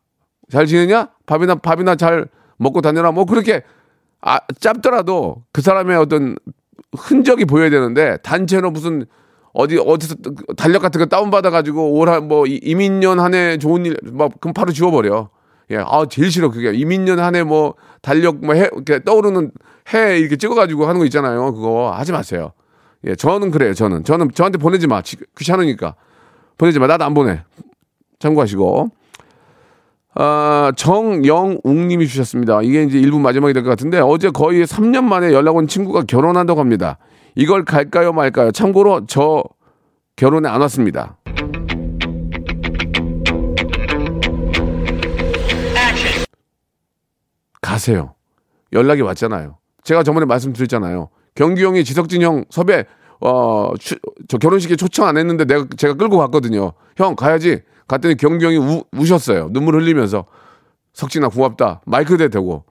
잘 0.50 0.66
지내냐? 0.66 1.10
밥이나 1.26 1.56
밥이나 1.56 1.96
잘 1.96 2.28
먹고 2.56 2.80
다녀라. 2.80 3.12
뭐 3.12 3.24
그렇게 3.24 3.62
아, 4.22 4.38
짧더라도 4.60 5.44
그 5.52 5.60
사람의 5.60 5.96
어떤 5.96 6.36
흔적이 6.96 7.44
보여야 7.44 7.68
되는데 7.68 8.16
단체로 8.22 8.70
무슨 8.70 9.04
어디 9.58 9.78
어디서 9.78 10.16
달력 10.56 10.82
같은 10.82 10.98
거 10.98 11.06
다운 11.06 11.30
받아 11.30 11.48
가지고 11.50 11.92
올한뭐 11.98 12.44
이민년 12.46 13.18
한 13.20 13.32
해 13.34 13.56
좋은 13.56 13.86
일막 13.86 14.32
그럼 14.40 14.52
바로 14.52 14.70
지워버려. 14.72 15.30
예, 15.70 15.78
아 15.78 16.04
제일 16.08 16.30
싫어 16.30 16.50
그게 16.50 16.72
이민년 16.72 17.18
한 17.18 17.34
해 17.34 17.42
뭐 17.42 17.74
달력 18.02 18.44
뭐 18.44 18.54
해 18.54 18.68
이렇게 18.72 19.02
떠오르는 19.02 19.50
해 19.94 20.18
이렇게 20.18 20.36
찍어가지고 20.36 20.86
하는 20.86 20.98
거 20.98 21.04
있잖아요. 21.06 21.54
그거 21.54 21.90
하지 21.90 22.12
마세요. 22.12 22.52
예, 23.06 23.14
저는 23.14 23.50
그래요. 23.50 23.72
저는 23.72 24.04
저는 24.04 24.30
저한테 24.34 24.58
보내지 24.58 24.86
마. 24.88 25.00
지- 25.00 25.16
귀찮으니까 25.38 25.94
보내지 26.58 26.78
마. 26.78 26.86
나도 26.86 27.04
안 27.04 27.14
보내. 27.14 27.42
참고하시고. 28.18 28.90
아, 30.18 30.72
정영웅님이 30.76 32.06
주셨습니다. 32.08 32.62
이게 32.62 32.82
이제 32.84 32.98
일부 32.98 33.18
마지막이 33.18 33.52
될 33.52 33.62
것 33.62 33.68
같은데 33.70 34.00
어제 34.00 34.30
거의 34.30 34.64
3년 34.64 35.04
만에 35.04 35.32
연락 35.32 35.56
온 35.56 35.66
친구가 35.68 36.04
결혼한다고 36.04 36.58
합니다. 36.60 36.98
이걸 37.36 37.64
갈까요 37.64 38.12
말까요? 38.12 38.50
참고로 38.50 39.06
저 39.06 39.44
결혼에 40.16 40.48
안 40.48 40.62
왔습니다. 40.62 41.18
가세요. 47.60 48.14
연락이 48.72 49.02
왔잖아요. 49.02 49.58
제가 49.82 50.02
저번에 50.02 50.26
말씀드렸잖아요. 50.26 51.08
경규 51.34 51.62
형이 51.62 51.84
지석진 51.84 52.22
형 52.22 52.44
섭외 52.50 52.86
어, 53.20 53.72
추- 53.78 53.98
저 54.28 54.38
결혼식에 54.38 54.76
초청 54.76 55.06
안 55.06 55.16
했는데 55.16 55.44
내가 55.44 55.66
제가 55.76 55.94
끌고 55.94 56.18
갔거든요. 56.18 56.72
형 56.96 57.16
가야지. 57.16 57.62
갔더니 57.88 58.16
경규 58.16 58.44
형이 58.44 58.56
우, 58.58 58.84
우셨어요. 58.92 59.48
눈물 59.52 59.76
흘리면서 59.76 60.26
석진아 60.92 61.28
고맙다. 61.28 61.82
마이크 61.86 62.16
대 62.16 62.28
대고 62.28 62.64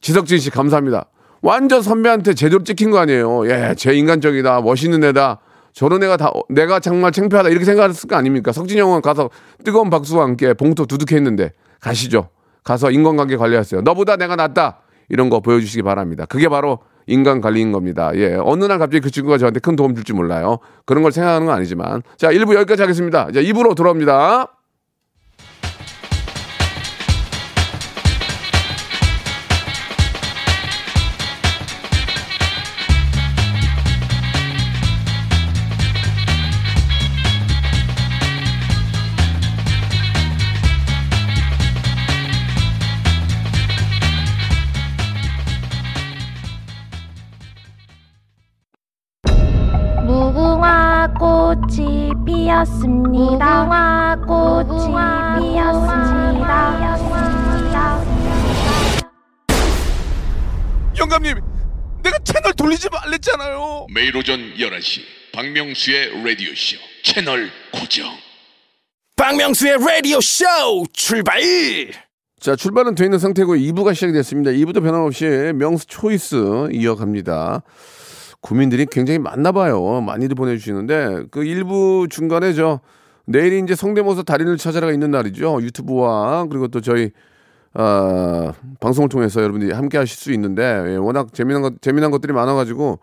지석진 0.00 0.38
씨 0.38 0.50
감사합니다. 0.50 1.06
완전 1.42 1.82
선배한테 1.82 2.34
제대로 2.34 2.62
찍힌 2.62 2.90
거 2.90 2.98
아니에요. 2.98 3.48
예, 3.48 3.74
제 3.76 3.92
인간적이다. 3.94 4.60
멋있는 4.60 5.02
애다. 5.04 5.40
저런 5.72 6.02
애가 6.02 6.16
다 6.16 6.32
내가 6.48 6.80
정말 6.80 7.12
창피하다 7.12 7.48
이렇게 7.48 7.64
생각했을 7.64 8.08
거 8.08 8.16
아닙니까? 8.16 8.52
석진 8.52 8.78
형은 8.78 9.02
가서 9.02 9.30
뜨거운 9.64 9.88
박수와 9.88 10.24
함께 10.24 10.52
봉투 10.52 10.86
두둑했는데 10.86 11.52
가시죠. 11.80 12.28
가서 12.64 12.90
인간관계 12.90 13.36
관리하세요. 13.36 13.82
너보다 13.82 14.16
내가 14.16 14.36
낫다. 14.36 14.80
이런 15.08 15.28
거 15.30 15.40
보여주시기 15.40 15.82
바랍니다. 15.82 16.24
그게 16.26 16.48
바로 16.48 16.80
인간 17.06 17.40
관리인 17.40 17.72
겁니다. 17.72 18.12
예. 18.14 18.36
어느 18.40 18.64
날 18.64 18.78
갑자기 18.78 19.00
그 19.00 19.10
친구가 19.10 19.38
저한테 19.38 19.60
큰 19.60 19.74
도움 19.74 19.94
줄지 19.94 20.12
몰라요. 20.12 20.58
그런 20.86 21.02
걸 21.02 21.10
생각하는 21.10 21.46
건 21.46 21.56
아니지만. 21.56 22.02
자, 22.16 22.30
1부 22.30 22.54
여기까지 22.54 22.82
하겠습니다. 22.82 23.30
자, 23.32 23.40
2부로 23.40 23.74
돌아옵니다. 23.74 24.46
말랬잖아요. 63.50 63.86
매일 63.92 64.16
오전 64.16 64.38
11시 64.54 65.00
박명수의 65.32 66.24
라디오 66.24 66.50
쇼 66.54 66.76
채널 67.02 67.48
고정 67.72 68.06
박명수의 69.16 69.78
라디오 69.78 70.20
쇼 70.20 70.44
출발! 70.92 71.40
자, 72.40 72.56
출발은 72.56 72.94
돼 72.94 73.04
있는 73.04 73.18
상태고 73.18 73.54
2부가 73.54 73.94
시작이 73.94 74.14
됐습니다. 74.14 74.50
2부도 74.50 74.82
변함없이 74.82 75.52
명수 75.54 75.86
초이스 75.88 76.68
이어갑니다. 76.72 77.62
고민들이 78.40 78.86
굉장히 78.90 79.18
많나 79.18 79.52
봐요. 79.52 80.00
많이들 80.00 80.34
보내주시는데 80.34 81.24
그 81.30 81.40
1부 81.40 82.10
중간에 82.10 82.54
저 82.54 82.80
내일이 83.26 83.60
이제 83.60 83.74
성대모사 83.74 84.22
달인을 84.22 84.56
찾아라가 84.56 84.92
있는 84.92 85.10
날이죠. 85.10 85.60
유튜브와 85.60 86.46
그리고 86.48 86.68
또 86.68 86.80
저희 86.80 87.10
아, 87.74 88.52
방송을 88.80 89.10
통해서 89.10 89.42
여러분들이 89.42 89.72
함께 89.72 89.98
하실 89.98 90.16
수 90.16 90.32
있는데 90.32 90.62
예, 90.88 90.96
워낙 90.96 91.32
재미난 91.34 91.62
것 91.62 91.80
재미난 91.82 92.10
것들이 92.10 92.32
많아가지고 92.32 92.98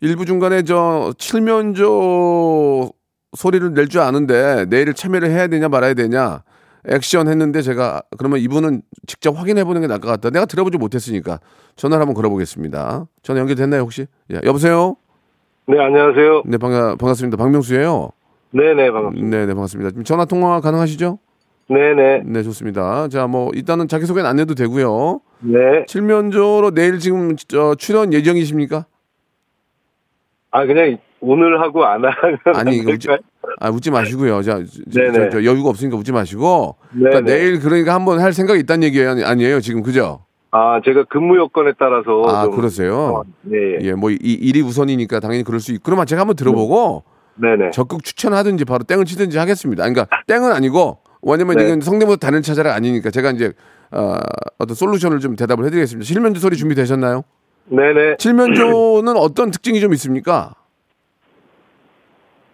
일부 0.00 0.24
중간에 0.26 0.62
저 0.62 1.12
칠면조 1.18 2.90
소리를 3.36 3.74
낼 3.74 3.88
줄 3.88 4.00
아는데 4.00 4.66
내일 4.68 4.92
참여를 4.94 5.30
해야 5.30 5.46
되냐 5.48 5.68
말아야 5.68 5.94
되냐 5.94 6.42
액션 6.86 7.28
했는데 7.28 7.62
제가 7.62 8.02
그러면 8.18 8.38
이분은 8.40 8.82
직접 9.06 9.36
확인해 9.38 9.64
보는 9.64 9.80
게 9.80 9.86
나을 9.86 10.00
것 10.00 10.08
같다. 10.08 10.30
내가 10.30 10.44
들어보지 10.44 10.76
못했으니까 10.78 11.40
전화를 11.76 12.02
한번 12.02 12.14
걸어보겠습니다. 12.14 13.06
전화 13.22 13.40
연결됐나요 13.40 13.80
혹시? 13.82 14.06
예, 14.32 14.40
여보세요. 14.44 14.96
네, 15.66 15.78
안녕하세요. 15.80 16.42
네 16.46 16.58
반가 16.58 16.94
반갑습니다. 16.96 17.38
박명수예요. 17.38 18.10
네네, 18.52 18.90
반갑습니다. 18.90 19.36
네, 19.36 19.46
네 19.46 19.54
반갑습니다. 19.54 19.90
지금 19.90 20.04
전화 20.04 20.26
통화 20.26 20.60
가능하시죠? 20.60 21.18
네네, 21.70 22.22
네 22.26 22.42
좋습니다. 22.42 23.08
자 23.08 23.26
뭐 23.26 23.50
일단은 23.54 23.88
자기 23.88 24.04
소개는 24.04 24.28
안 24.28 24.38
해도 24.38 24.54
되고요. 24.54 25.20
네. 25.40 25.58
칠면조로 25.88 26.72
내일 26.72 26.98
지금 26.98 27.34
저 27.48 27.74
출연 27.76 28.12
예정이십니까? 28.12 28.84
아, 30.54 30.66
그냥 30.66 30.98
오늘 31.20 31.60
하고 31.60 31.84
안 31.84 32.04
하면 32.04 32.38
아니 32.54 32.80
안 32.80 32.86
웃지? 32.86 33.08
아 33.58 33.70
웃지 33.70 33.90
마시고요. 33.90 34.40
자, 34.42 34.60
저, 34.92 35.00
네네. 35.00 35.12
저, 35.12 35.30
저 35.30 35.44
여유가 35.44 35.68
없으니까 35.70 35.96
웃지 35.96 36.12
마시고. 36.12 36.76
그러니까 36.92 37.20
내일 37.22 37.58
그러니까 37.58 37.92
한번 37.92 38.20
할 38.20 38.32
생각이 38.32 38.60
있다는 38.60 38.84
얘기 38.84 39.02
아니- 39.02 39.24
아니에요 39.24 39.60
지금 39.60 39.82
그죠? 39.82 40.20
아, 40.52 40.80
제가 40.84 41.06
근무 41.10 41.36
여건에 41.38 41.72
따라서. 41.76 42.22
아 42.28 42.44
좀- 42.44 42.54
그러세요? 42.54 43.24
네, 43.42 43.56
예. 43.58 43.78
예, 43.88 43.92
뭐 43.94 44.12
이, 44.12 44.16
일이 44.20 44.60
우선이니까 44.62 45.18
당연히 45.18 45.42
그럴 45.42 45.58
수 45.58 45.72
있고 45.72 45.82
그러면 45.86 46.06
제가 46.06 46.20
한번 46.20 46.36
들어보고 46.36 47.02
네네. 47.34 47.70
적극 47.72 48.04
추천하든지 48.04 48.64
바로 48.64 48.84
땡을 48.84 49.06
치든지 49.06 49.36
하겠습니다. 49.38 49.82
그러니까 49.88 50.06
땡은 50.28 50.52
아니고 50.52 50.98
왜냐면 51.22 51.56
네. 51.56 51.64
이건 51.64 51.80
성대모사 51.80 52.18
단을 52.18 52.42
찾아라 52.42 52.74
아니니까 52.74 53.10
제가 53.10 53.32
이제 53.32 53.52
어, 53.90 54.16
어떤 54.58 54.76
솔루션을 54.76 55.18
좀 55.18 55.34
대답을 55.34 55.64
해드리겠습니다. 55.64 56.06
실면조 56.06 56.38
소리 56.38 56.56
준비되셨나요? 56.56 57.24
네네. 57.66 58.16
칠면조는 58.18 59.16
어떤 59.16 59.50
특징이 59.50 59.80
좀 59.80 59.92
있습니까? 59.94 60.54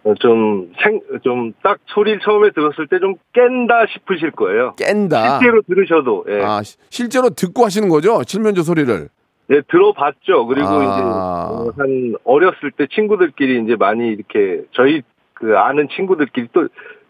어, 0.03 0.13
좀 0.15 0.71
생, 0.83 0.99
좀 1.23 1.53
딱 1.61 1.77
소리를 1.87 2.19
처음에 2.23 2.49
들었을 2.51 2.87
때 2.87 2.97
좀 2.99 3.15
깬다 3.33 3.85
싶으실 3.93 4.31
거예요. 4.31 4.73
깬다. 4.75 5.37
실제로 5.39 5.61
들으셔도, 5.61 6.25
예. 6.29 6.41
아, 6.41 6.63
시- 6.63 6.77
실제로 6.89 7.29
듣고 7.29 7.65
하시는 7.65 7.87
거죠? 7.87 8.23
칠면조 8.23 8.63
소리를. 8.63 9.09
예, 9.51 9.61
들어봤죠. 9.69 10.47
그리고 10.47 10.67
아. 10.67 10.83
이제 10.83 11.03
어, 11.03 11.71
한 11.77 12.15
어렸을 12.23 12.71
때 12.75 12.87
친구들끼리 12.89 13.63
이제 13.63 13.75
많이 13.75 14.07
이렇게 14.07 14.63
저희 14.71 15.01
그 15.33 15.57
아는 15.57 15.87
친구들끼리 15.95 16.47
또 16.53 16.67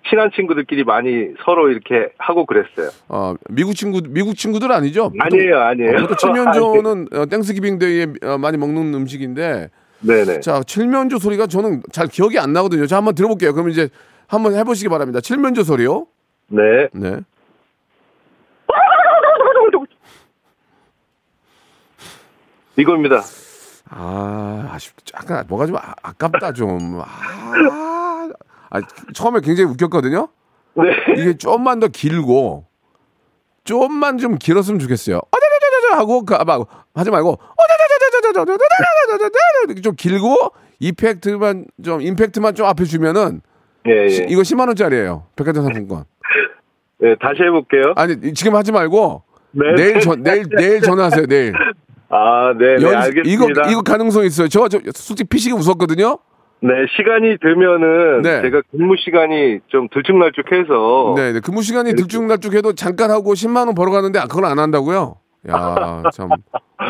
친한 0.10 0.32
친구들끼리 0.36 0.84
많이 0.84 1.28
서로 1.46 1.70
이렇게 1.70 2.10
하고 2.18 2.46
그랬어요. 2.46 2.90
어, 3.08 3.36
미국 3.50 3.76
친구 3.76 4.02
미국 4.08 4.36
친구들 4.36 4.72
아니죠? 4.72 5.12
아니에요, 5.20 5.60
아니에요. 5.60 5.92
어, 5.98 6.02
보통 6.02 6.16
칠면조는 6.18 7.08
어, 7.14 7.26
땡스기빙 7.28 7.80
데이에 7.80 8.08
어, 8.24 8.38
많이 8.38 8.58
먹는 8.58 8.94
음식인데 8.94 9.70
네네. 10.02 10.40
자 10.40 10.62
칠면조 10.64 11.20
소리가 11.20 11.48
저는 11.48 11.84
잘 11.92 12.08
기억이 12.08 12.40
안 12.40 12.54
나거든요. 12.54 12.88
자 12.88 12.98
한번 12.98 13.16
들어볼게요. 13.16 13.54
그럼 13.54 13.70
이제 13.70 13.90
한번 14.28 14.56
해보시기 14.56 14.90
바랍니다. 14.90 15.22
칠면조 15.22 15.64
소리요. 15.64 16.08
네. 16.48 16.88
네. 16.94 17.20
이겁니다. 22.78 23.22
아, 23.90 24.70
아쉽, 24.72 24.94
약간 25.14 25.46
뭐가 25.48 25.66
좀 25.66 25.76
아, 25.76 25.94
아깝다 26.02 26.54
좀. 26.54 27.02
아, 27.02 27.91
아, 28.72 28.82
처음에 29.14 29.42
굉장히 29.42 29.70
웃겼거든요. 29.72 30.28
네. 30.76 30.84
이게 31.18 31.38
좀만 31.38 31.80
더 31.80 31.88
길고 31.88 32.66
좀만 33.66 34.18
좀 34.18 34.38
길었으면 34.38 34.80
좋겠어요. 34.80 35.18
어자자자자 35.18 36.00
하고 36.00 36.26
그, 36.26 36.34
막 36.46 36.68
하지 36.96 37.12
말고 37.12 37.38
어자자자자자자자자자자자자 38.42 39.82
좀 39.82 39.96
길고 39.96 40.36
이펙트만 40.80 41.66
좀 41.84 42.02
임팩트만 42.02 42.56
좀 42.56 42.66
앞에 42.66 42.86
주면은 42.86 43.42
예, 43.88 44.08
시- 44.10 44.22
예. 44.24 44.28
이거 44.30 44.42
10만 44.42 44.68
원짜리예요. 44.68 45.26
백화점 45.36 45.64
상품권. 45.64 46.06
네, 47.00 47.16
다시 47.20 47.42
해볼게요. 47.44 47.94
아니 47.96 48.34
지금 48.34 48.56
하지 48.56 48.72
말고 48.72 49.24
네. 49.52 49.64
내일 49.76 50.00
전 50.00 50.24
내일 50.24 50.46
내일 50.50 50.82
전화하세요. 50.82 51.26
내일. 51.28 51.54
아, 52.10 52.54
네, 52.58 52.76
네, 52.78 52.84
연- 52.84 52.96
알겠습니다. 52.96 53.30
이거 53.30 53.70
이거 53.72 53.82
가능성 53.82 54.24
있어요. 54.26 54.48
저, 54.48 54.68
저 54.68 54.80
솔직히 54.94 55.28
피식이 55.30 55.54
웃었거든요. 55.56 56.18
네, 56.64 56.70
시간이 56.96 57.38
되면은 57.40 58.22
네. 58.22 58.42
제가 58.44 58.62
근무 58.70 58.96
시간이 59.04 59.60
좀 59.68 59.88
들쭉날쭉해서 59.92 61.14
네, 61.18 61.34
네. 61.34 61.40
근무 61.40 61.64
시간이 61.64 61.96
들쭉날쭉해도 61.96 62.74
잠깐 62.74 63.10
하고 63.10 63.34
10만 63.34 63.66
원 63.66 63.74
벌어가는데 63.74 64.20
아, 64.20 64.28
그걸 64.28 64.46
안 64.46 64.60
한다고요? 64.60 65.16
야, 65.50 66.04
참 66.14 66.30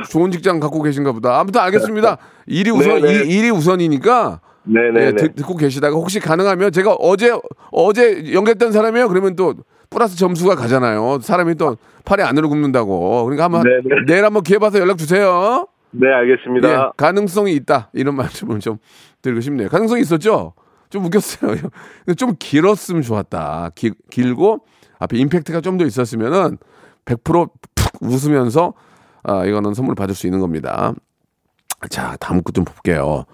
좋은 0.10 0.30
직장 0.32 0.60
갖고 0.60 0.84
계신가 0.84 1.14
보다. 1.14 1.40
아무튼 1.40 1.62
알겠습니다. 1.62 2.18
일이 2.48 2.70
우선 2.70 3.02
네, 3.02 3.02
네. 3.02 3.14
일, 3.14 3.32
일이 3.32 3.50
우선이니까 3.50 4.42
네, 4.64 4.92
네, 4.94 5.06
예, 5.06 5.12
네. 5.12 5.16
듣, 5.16 5.36
듣고 5.36 5.56
계시다가 5.56 5.96
혹시 5.96 6.20
가능하면 6.20 6.74
제가 6.74 6.94
어제 7.00 7.32
어제 7.72 8.34
연결된 8.34 8.74
사람이에요. 8.74 9.08
그러면 9.08 9.38
또 9.38 9.54
플러스 9.90 10.18
점수가 10.18 10.56
가잖아요. 10.56 11.20
사람이 11.22 11.56
또 11.56 11.78
팔이 12.04 12.24
안으로 12.24 12.50
굽는다고. 12.50 13.24
그러니까 13.24 13.46
한번 13.46 13.64
네, 13.64 13.70
네. 13.84 13.96
내일 14.06 14.26
한번 14.26 14.44
기회 14.44 14.58
봐서 14.58 14.80
연락 14.80 14.98
주세요. 14.98 15.66
네, 15.92 16.08
알겠습니다. 16.08 16.70
예, 16.70 16.90
가능성이 16.98 17.54
있다. 17.54 17.90
이런 17.94 18.16
말씀을 18.18 18.60
좀 18.60 18.78
드리고 19.22 19.42
싶네요. 19.42 19.70
가능성이 19.70 20.02
있었죠? 20.02 20.54
좀 20.90 21.06
웃겼어요. 21.06 21.56
좀 22.18 22.36
길었으면 22.38 23.02
좋았다. 23.02 23.72
기- 23.76 23.94
길고 24.10 24.66
앞에 25.00 25.18
임팩트가 25.18 25.62
좀 25.62 25.78
더 25.78 25.86
있었으면은 25.86 26.58
100%푹 27.06 28.02
웃으면서 28.02 28.74
아, 29.24 29.46
이거는 29.46 29.74
선물 29.74 29.96
받을 29.96 30.14
수 30.16 30.28
있는 30.28 30.40
겁니다. 30.40 30.94
자, 31.90 32.16
다음 32.20 32.42
거 32.44 32.52
좀 32.52 32.66
볼게요. 32.66 33.26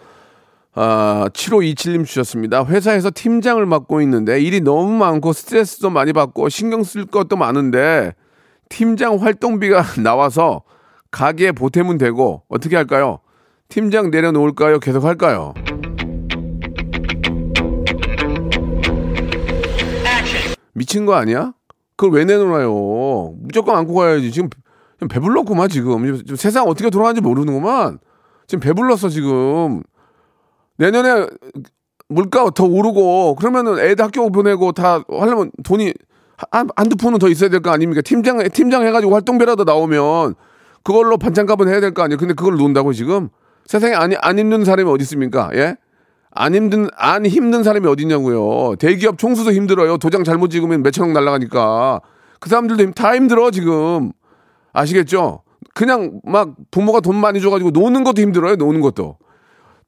아, 0.75 1.27
7527님 1.33 2.05
주셨습니다. 2.05 2.63
회사에서 2.65 3.09
팀장을 3.13 3.65
맡고 3.65 4.01
있는데 4.01 4.39
일이 4.39 4.61
너무 4.61 4.91
많고 4.91 5.33
스트레스도 5.33 5.89
많이 5.89 6.13
받고 6.13 6.49
신경 6.49 6.83
쓸 6.83 7.05
것도 7.05 7.35
많은데 7.35 8.13
팀장 8.69 9.15
활동비가 9.21 9.81
나와서 10.03 10.61
가게에 11.09 11.51
보탬은 11.53 11.97
되고 11.97 12.43
어떻게 12.49 12.75
할까요? 12.75 13.19
팀장 13.69 14.11
내려놓을까요? 14.11 14.79
계속 14.79 15.03
할까요? 15.03 15.53
미친 20.77 21.05
거 21.05 21.15
아니야? 21.15 21.53
그걸 21.95 22.19
왜 22.19 22.25
내놓아요? 22.25 23.33
무조건 23.39 23.75
안고 23.75 23.95
가야지. 23.95 24.31
지금 24.31 24.49
배불렀구만 25.09 25.69
지금. 25.69 26.05
지금 26.17 26.35
세상 26.35 26.67
어떻게 26.67 26.89
돌아가는지 26.89 27.21
모르는구만. 27.21 27.97
지금 28.45 28.59
배불렀어 28.61 29.09
지금. 29.09 29.81
내년에 30.77 31.27
물가 32.09 32.49
더 32.51 32.65
오르고 32.65 33.35
그러면은 33.35 33.79
애들 33.79 34.05
학교 34.05 34.29
보내고 34.31 34.71
다 34.71 35.03
하려면 35.09 35.51
돈이 35.63 35.93
한, 36.51 36.69
한두 36.75 36.95
푼은 36.95 37.17
더 37.17 37.27
있어야 37.27 37.49
될 37.49 37.61
거 37.61 37.71
아닙니까? 37.71 38.01
팀장 38.01 38.37
팀장 38.49 38.85
해가지고 38.85 39.13
활동비라도 39.13 39.63
나오면 39.63 40.35
그걸로 40.83 41.17
반찬값은 41.17 41.67
해야 41.67 41.79
될 41.81 41.93
거 41.95 42.03
아니에요. 42.03 42.17
근데 42.17 42.35
그걸 42.35 42.55
논다고 42.57 42.93
지금 42.93 43.29
세상에 43.65 43.95
안, 43.95 44.13
안 44.21 44.37
힘든 44.37 44.63
사람이 44.63 44.87
어디 44.89 45.01
있습니까? 45.01 45.49
예? 45.55 45.75
안 46.37 46.55
힘든 46.55 46.87
안 46.95 47.25
힘든 47.25 47.63
사람이 47.63 47.87
어디 47.87 48.03
있냐고요. 48.03 48.75
대기업 48.77 49.17
총수도 49.17 49.51
힘들어요. 49.51 49.97
도장 49.97 50.23
잘못 50.23 50.49
찍으면 50.49 50.83
몇천억 50.83 51.11
날라가니까 51.11 52.01
그 52.39 52.49
사람들도 52.49 52.83
힘- 52.83 52.93
다 52.93 53.15
힘들어 53.15 53.51
지금 53.51 54.11
아시겠죠? 54.73 55.41
그냥 55.73 56.21
막 56.23 56.53
부모가 56.71 56.99
돈 56.99 57.15
많이 57.15 57.41
줘가지고 57.41 57.71
노는 57.71 58.03
것도 58.03 58.21
힘들어요. 58.21 58.55
노는 58.55 58.81
것도 58.81 59.17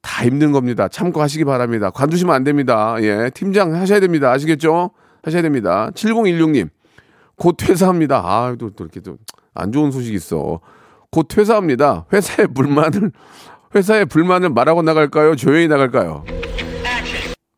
다 0.01 0.23
힘든 0.25 0.51
겁니다. 0.51 0.87
참고하시기 0.87 1.45
바랍니다. 1.45 1.89
관두시면 1.89 2.33
안 2.33 2.43
됩니다. 2.43 2.95
예, 3.01 3.29
팀장 3.33 3.73
하셔야 3.75 3.99
됩니다. 3.99 4.31
아시겠죠? 4.31 4.91
하셔야 5.23 5.41
됩니다. 5.41 5.91
7016님 5.93 6.69
곧 7.35 7.55
퇴사합니다. 7.57 8.17
아, 8.25 8.55
또, 8.59 8.69
또 8.71 8.83
이렇게 8.85 8.99
또 9.01 9.17
안 9.55 9.71
좋은 9.73 9.91
소식이 9.91 10.15
있어. 10.15 10.61
곧 11.11 11.27
퇴사합니다. 11.27 12.05
회사의 12.13 12.47
불만을 12.53 13.11
회사의 13.75 14.05
불만을 14.05 14.49
말하고 14.49 14.81
나갈까요? 14.81 15.35
조용히 15.35 15.67
나갈까요? 15.67 16.25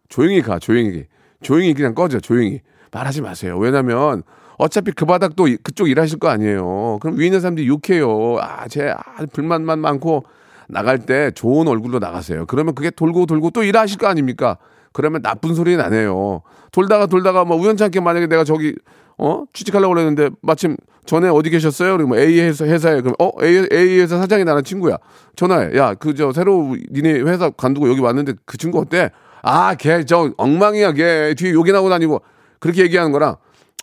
조용히 0.09 0.41
가, 0.41 0.59
조용히. 0.59 1.05
조용히 1.41 1.73
그냥 1.73 1.95
꺼져, 1.95 2.19
조용히. 2.19 2.59
말하지 2.91 3.21
마세요. 3.21 3.57
왜냐면 3.57 4.23
어차피 4.57 4.91
그 4.91 5.05
바닥도 5.05 5.47
이- 5.47 5.57
그쪽 5.57 5.89
일하실 5.89 6.19
거 6.19 6.27
아니에요. 6.27 6.99
그럼 7.01 7.17
위에 7.17 7.25
있는 7.25 7.39
사람들이 7.39 7.67
욕해요. 7.67 8.37
아, 8.39 8.67
쟤 8.67 8.89
아, 8.89 9.01
불만만 9.31 9.79
많고 9.79 10.25
나갈 10.67 10.99
때 10.99 11.31
좋은 11.31 11.67
얼굴로 11.67 11.99
나가세요. 11.99 12.45
그러면 12.45 12.75
그게 12.75 12.89
돌고 12.89 13.25
돌고 13.25 13.51
또 13.51 13.63
일하실 13.63 13.97
거 13.97 14.07
아닙니까? 14.07 14.57
그러면 14.93 15.21
나쁜 15.21 15.55
소리는 15.55 15.81
안 15.83 15.93
해요. 15.93 16.41
돌다가 16.73 17.05
돌다가 17.05 17.45
뭐 17.45 17.57
우연찮게 17.57 18.01
만약에 18.01 18.27
내가 18.27 18.43
저기 18.43 18.75
어 19.17 19.43
취직하려고 19.53 19.93
그랬는데 19.93 20.29
마침 20.41 20.75
전에 21.05 21.27
어디 21.29 21.49
계셨어요? 21.49 21.97
그러면 21.97 22.19
A 22.19 22.39
회사 22.41 22.65
회사에 22.65 23.01
그럼 23.01 23.15
어 23.19 23.31
A, 23.43 23.67
A 23.71 23.99
회사 23.99 24.17
사장이 24.17 24.43
나는 24.43 24.63
친구야. 24.63 24.97
전화해. 25.35 25.75
야 25.77 25.93
그 25.95 26.13
저 26.15 26.31
새로 26.31 26.75
니네 26.91 27.21
회사 27.21 27.49
관두고 27.49 27.89
여기 27.89 27.99
왔는데 28.01 28.33
그 28.45 28.57
친구 28.57 28.79
어때? 28.79 29.09
아 29.43 29.75
걔 29.75 30.03
저 30.05 30.31
엉망이야 30.37 30.91
걔 30.93 31.33
뒤에 31.37 31.51
욕이 31.53 31.71
나고 31.71 31.89
다니고 31.89 32.21
그렇게 32.59 32.83
얘기하는 32.83 33.11
거랑 33.11 33.35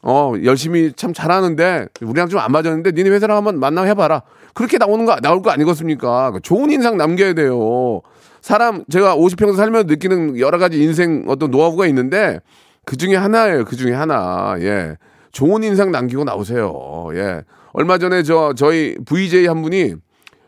어 0.05 0.35
열심히 0.45 0.93
참 0.95 1.13
잘하는데 1.13 1.89
우리랑 2.03 2.29
좀 2.29 2.39
안 2.41 2.53
맞았는데 2.53 2.93
니네 2.93 3.11
회사랑 3.11 3.37
한번 3.37 3.59
만나 3.59 3.83
해봐라. 3.83 4.23
그렇게 4.55 4.79
나오는 4.79 5.05
거 5.05 5.17
나올 5.21 5.43
거 5.43 5.51
아니겠습니까? 5.51 6.33
좋은 6.43 6.71
인상 6.71 6.97
남겨야 6.97 7.33
돼요. 7.35 8.01
사람 8.41 8.85
제가 8.91 9.17
50평생 9.17 9.57
살면서 9.57 9.87
느끼는 9.89 10.39
여러 10.39 10.59
가지 10.59 10.81
인생 10.83 11.25
어떤 11.29 11.51
노하우가 11.51 11.87
있는데 11.89 12.39
그 12.85 12.97
중에 12.97 13.17
하나예요. 13.17 13.65
그 13.65 13.75
중에 13.77 13.93
하나. 13.93 14.55
예. 14.61 14.97
좋은 15.33 15.63
인상 15.65 15.91
남기고 15.93 16.25
나오세요. 16.25 17.09
예. 17.15 17.43
얼마 17.73 17.99
전에 17.99 18.23
저 18.23 18.53
저희 18.55 18.97
VJ 19.05 19.47
한 19.47 19.63
분이 19.63 19.95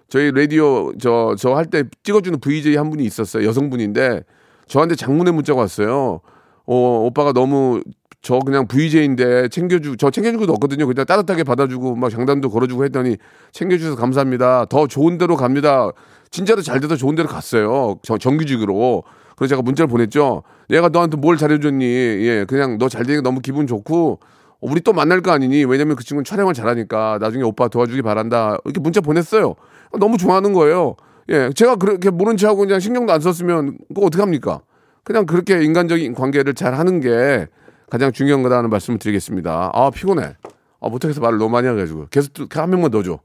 저희 0.09 0.33
라디오 0.33 0.93
저 0.99 1.35
저 1.37 1.55
할 1.55 1.67
때 1.67 1.85
찍어주는 2.03 2.41
VJ 2.41 2.77
한 2.77 2.91
분이 2.91 3.05
있었어요. 3.05 3.47
여성분인데 3.47 4.23
저한테 4.67 4.95
장문의 4.95 5.33
문자가 5.35 5.61
왔어요. 5.61 6.21
어, 6.67 6.75
오빠가 7.07 7.33
너무 7.33 7.83
저 8.23 8.39
그냥 8.41 8.67
VJ인데 8.67 9.49
챙겨주 9.49 9.97
저 9.99 10.11
챙겨준 10.11 10.39
것도 10.41 10.53
없거든요. 10.55 10.87
그냥 10.87 11.05
따뜻하게 11.07 11.45
받아주고 11.45 11.95
막 11.97 12.11
장단도 12.11 12.51
걸어주고 12.51 12.85
했더니 12.85 13.17
챙겨주셔서 13.53 13.97
감사합니다. 13.97 14.67
더 14.67 14.87
좋은 14.87 15.17
데로 15.19 15.37
갑니다. 15.37 15.91
진짜로 16.31 16.63
잘 16.63 16.81
돼서 16.81 16.97
좋은 16.97 17.15
데로 17.15 17.29
갔어요. 17.29 17.97
저 18.03 18.19
정규직으로. 18.19 19.05
그래서 19.37 19.51
제가 19.51 19.63
문자를 19.63 19.89
보냈죠. 19.89 20.43
얘가 20.71 20.89
너한테 20.91 21.17
뭘 21.17 21.37
잘해줬니? 21.39 21.85
예, 21.85 22.45
그냥 22.47 22.77
너 22.79 22.89
잘 22.89 23.05
되니까 23.05 23.23
너무 23.23 23.41
기분 23.41 23.67
좋고 23.67 24.21
우리 24.61 24.81
또 24.81 24.93
만날 24.93 25.21
거 25.23 25.31
아니니? 25.33 25.65
왜냐면 25.65 25.97
그 25.97 26.05
친구는 26.05 26.25
촬영을 26.25 26.55
잘하니까 26.55 27.19
나중에 27.21 27.43
오빠 27.43 27.69
도와주기 27.69 28.03
바란다. 28.03 28.59
이렇게 28.65 28.81
문자 28.81 29.01
보냈어요. 29.01 29.55
너무 29.99 30.19
좋아하는 30.19 30.53
거예요. 30.53 30.97
예, 31.31 31.51
제가 31.55 31.77
그렇게 31.77 32.11
모른 32.11 32.37
체하고 32.37 32.59
그냥 32.61 32.81
신경도 32.81 33.13
안 33.13 33.21
썼으면 33.21 33.79
그거 33.89 34.07
어떻게 34.07 34.21
합니까? 34.23 34.61
그냥 35.05 35.27
그렇게 35.27 35.63
인간적인 35.65 36.15
관계를 36.15 36.55
잘 36.55 36.75
하는 36.75 37.01
게 37.01 37.47
가장 37.89 38.13
중요한 38.13 38.43
거다라는 38.43 38.71
말씀을 38.71 38.99
드리겠습니다. 38.99 39.71
아, 39.73 39.91
피곤해. 39.91 40.37
아, 40.81 40.89
못하겠어. 40.89 41.21
말을 41.21 41.39
너무 41.39 41.51
많이 41.51 41.67
해가지고. 41.69 42.07
계속 42.11 42.33
또한 42.35 42.71
명만 42.71 42.91
넣어줘. 42.91 43.19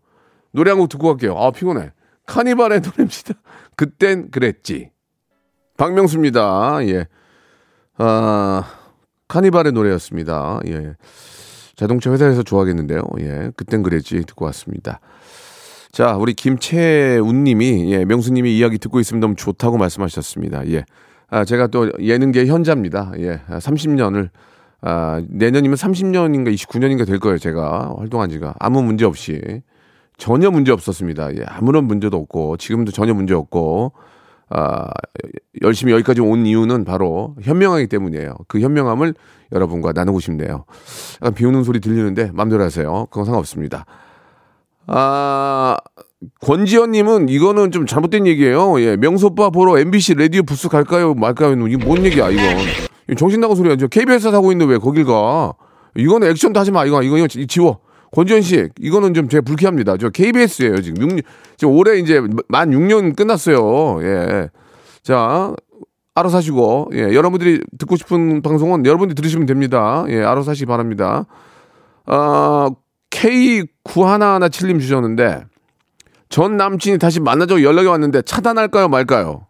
노래 0.52 0.72
한 0.72 0.80
곡 0.80 0.90
듣고 0.90 1.08
갈게요. 1.10 1.36
아, 1.38 1.52
피곤해. 1.52 1.92
카니발의 2.28 2.82
노래입니다. 2.82 3.34
그땐 3.76 4.32
그랬지. 4.32 4.90
박명수입니다. 5.78 6.80
예. 6.88 7.08
아, 7.98 8.64
카니발의 9.28 9.74
노래였습니다. 9.74 10.60
예. 10.68 10.94
자동차 11.76 12.12
회사에서 12.12 12.44
좋아하겠는데요. 12.44 13.02
예. 13.20 13.52
그땐 13.56 13.84
그랬지. 13.84 14.24
듣고 14.26 14.46
왔습니다. 14.46 15.00
자, 15.92 16.16
우리 16.18 16.34
김채운 16.34 17.44
님이, 17.44 17.92
예, 17.94 18.04
명수 18.06 18.34
님이 18.34 18.58
이야기 18.58 18.78
듣고 18.78 19.00
있으면 19.00 19.22
너무 19.22 19.36
좋다고 19.36 19.78
말씀하셨습니다. 19.78 20.68
예. 20.70 20.84
아, 21.30 21.46
제가 21.46 21.68
또 21.68 21.92
예능계 22.00 22.46
현자입니다. 22.48 23.14
예. 23.20 23.42
30년을, 23.48 24.30
아, 24.82 25.24
내년이면 25.30 25.78
30년인가 25.78 26.54
29년인가 26.54 27.08
될 27.08 27.20
거예요. 27.20 27.38
제가 27.38 27.96
활동한 27.98 28.30
지가. 28.30 28.56
아무 28.60 28.84
문제 28.84 29.06
없이. 29.06 29.62
전혀 30.18 30.52
문제 30.52 30.72
없었습니다. 30.72 31.36
예. 31.36 31.44
아무런 31.48 31.86
문제도 31.86 32.16
없고, 32.18 32.58
지금도 32.58 32.92
전혀 32.92 33.14
문제 33.14 33.34
없고, 33.34 33.94
아, 34.50 34.88
열심히 35.62 35.94
여기까지 35.94 36.22
온 36.22 36.46
이유는 36.46 36.86
바로 36.86 37.36
현명하기 37.42 37.88
때문이에요. 37.88 38.36
그 38.48 38.60
현명함을 38.60 39.14
여러분과 39.52 39.92
나누고 39.94 40.20
싶네요. 40.20 40.66
약간 41.22 41.34
비 41.34 41.46
오는 41.46 41.64
소리 41.64 41.80
들리는데 41.80 42.32
맘대로 42.34 42.64
하세요. 42.64 43.08
그건 43.10 43.26
상관없습니다. 43.26 43.86
아, 44.88 45.78
권지현님은 46.42 47.30
이거는 47.30 47.72
좀 47.72 47.86
잘못된 47.86 48.28
얘기예요. 48.28 48.80
예, 48.82 48.96
명소빠 48.98 49.50
보러 49.50 49.80
MBC 49.80 50.16
라디오 50.16 50.44
부스 50.44 50.70
갈까요, 50.70 51.14
말까요? 51.14 51.54
이게 51.68 51.78
뭔 51.84 52.06
얘기야, 52.06 52.30
이건. 52.30 52.46
정신 53.18 53.40
나간 53.40 53.56
소리야. 53.56 53.76
저 53.78 53.88
KBS 53.88 54.32
사고 54.32 54.52
있는데 54.52 54.74
왜 54.74 54.78
거길 54.78 55.06
가? 55.06 55.54
이거는 55.96 56.30
액션도 56.30 56.60
하지 56.60 56.72
마. 56.72 56.86
이거 56.86 57.02
이거 57.04 57.18
이거 57.18 57.28
지워. 57.48 57.80
권지현 58.12 58.42
씨, 58.42 58.70
이거는 58.80 59.14
좀 59.14 59.28
제가 59.28 59.42
불쾌합니다. 59.42 59.98
저 59.98 60.10
KBS예요 60.10 60.82
지금. 60.82 61.20
6, 61.56 61.58
지금 61.58 61.74
올해 61.74 61.98
이제 61.98 62.22
만 62.48 62.72
6년 62.72 63.16
끝났어요. 63.16 64.04
예. 64.04 64.50
자, 65.02 65.54
알아서 66.14 66.38
하시고, 66.38 66.92
예, 66.94 67.14
여러분들이 67.14 67.62
듣고 67.78 67.96
싶은 67.96 68.42
방송은 68.42 68.86
여러분들이 68.86 69.16
들으시면 69.16 69.46
됩니다. 69.46 70.06
예, 70.10 70.22
알아서 70.24 70.52
하시기 70.52 70.66
바랍니다. 70.66 71.26
어, 72.06 72.68
K9117님 73.10 74.80
주셨는데, 74.80 75.46
전 76.30 76.58
남친이 76.58 76.98
다시 76.98 77.20
만나자고 77.20 77.64
연락이 77.64 77.88
왔는데 77.88 78.24
차단할까요, 78.24 78.88
말까요? 78.88 79.46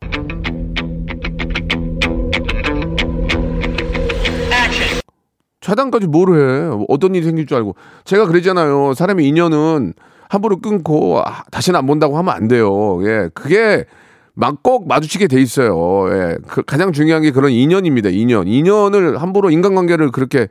차단까지 5.61 6.05
뭘 6.05 6.29
해? 6.29 6.69
어떤 6.89 7.15
일이 7.15 7.25
생길 7.25 7.47
줄 7.47 7.57
알고. 7.57 7.75
제가 8.03 8.27
그러잖아요. 8.27 8.93
사람의 8.93 9.27
인연은 9.27 9.93
함부로 10.35 10.57
끊고 10.57 11.21
아, 11.21 11.43
다시는 11.51 11.77
안 11.79 11.87
본다고 11.87 12.17
하면 12.17 12.33
안 12.33 12.47
돼요. 12.47 12.99
예. 13.05 13.29
그게 13.33 13.85
막 14.33 14.61
꼭 14.63 14.87
마주치게 14.87 15.27
돼 15.27 15.41
있어요. 15.41 16.07
예. 16.11 16.37
그 16.47 16.63
가장 16.63 16.91
중요한 16.91 17.23
게 17.23 17.31
그런 17.31 17.51
인연입니다. 17.51 18.09
인연. 18.09 18.47
인연을 18.47 19.21
함부로 19.21 19.49
인간관계를 19.49 20.11
그렇게 20.11 20.47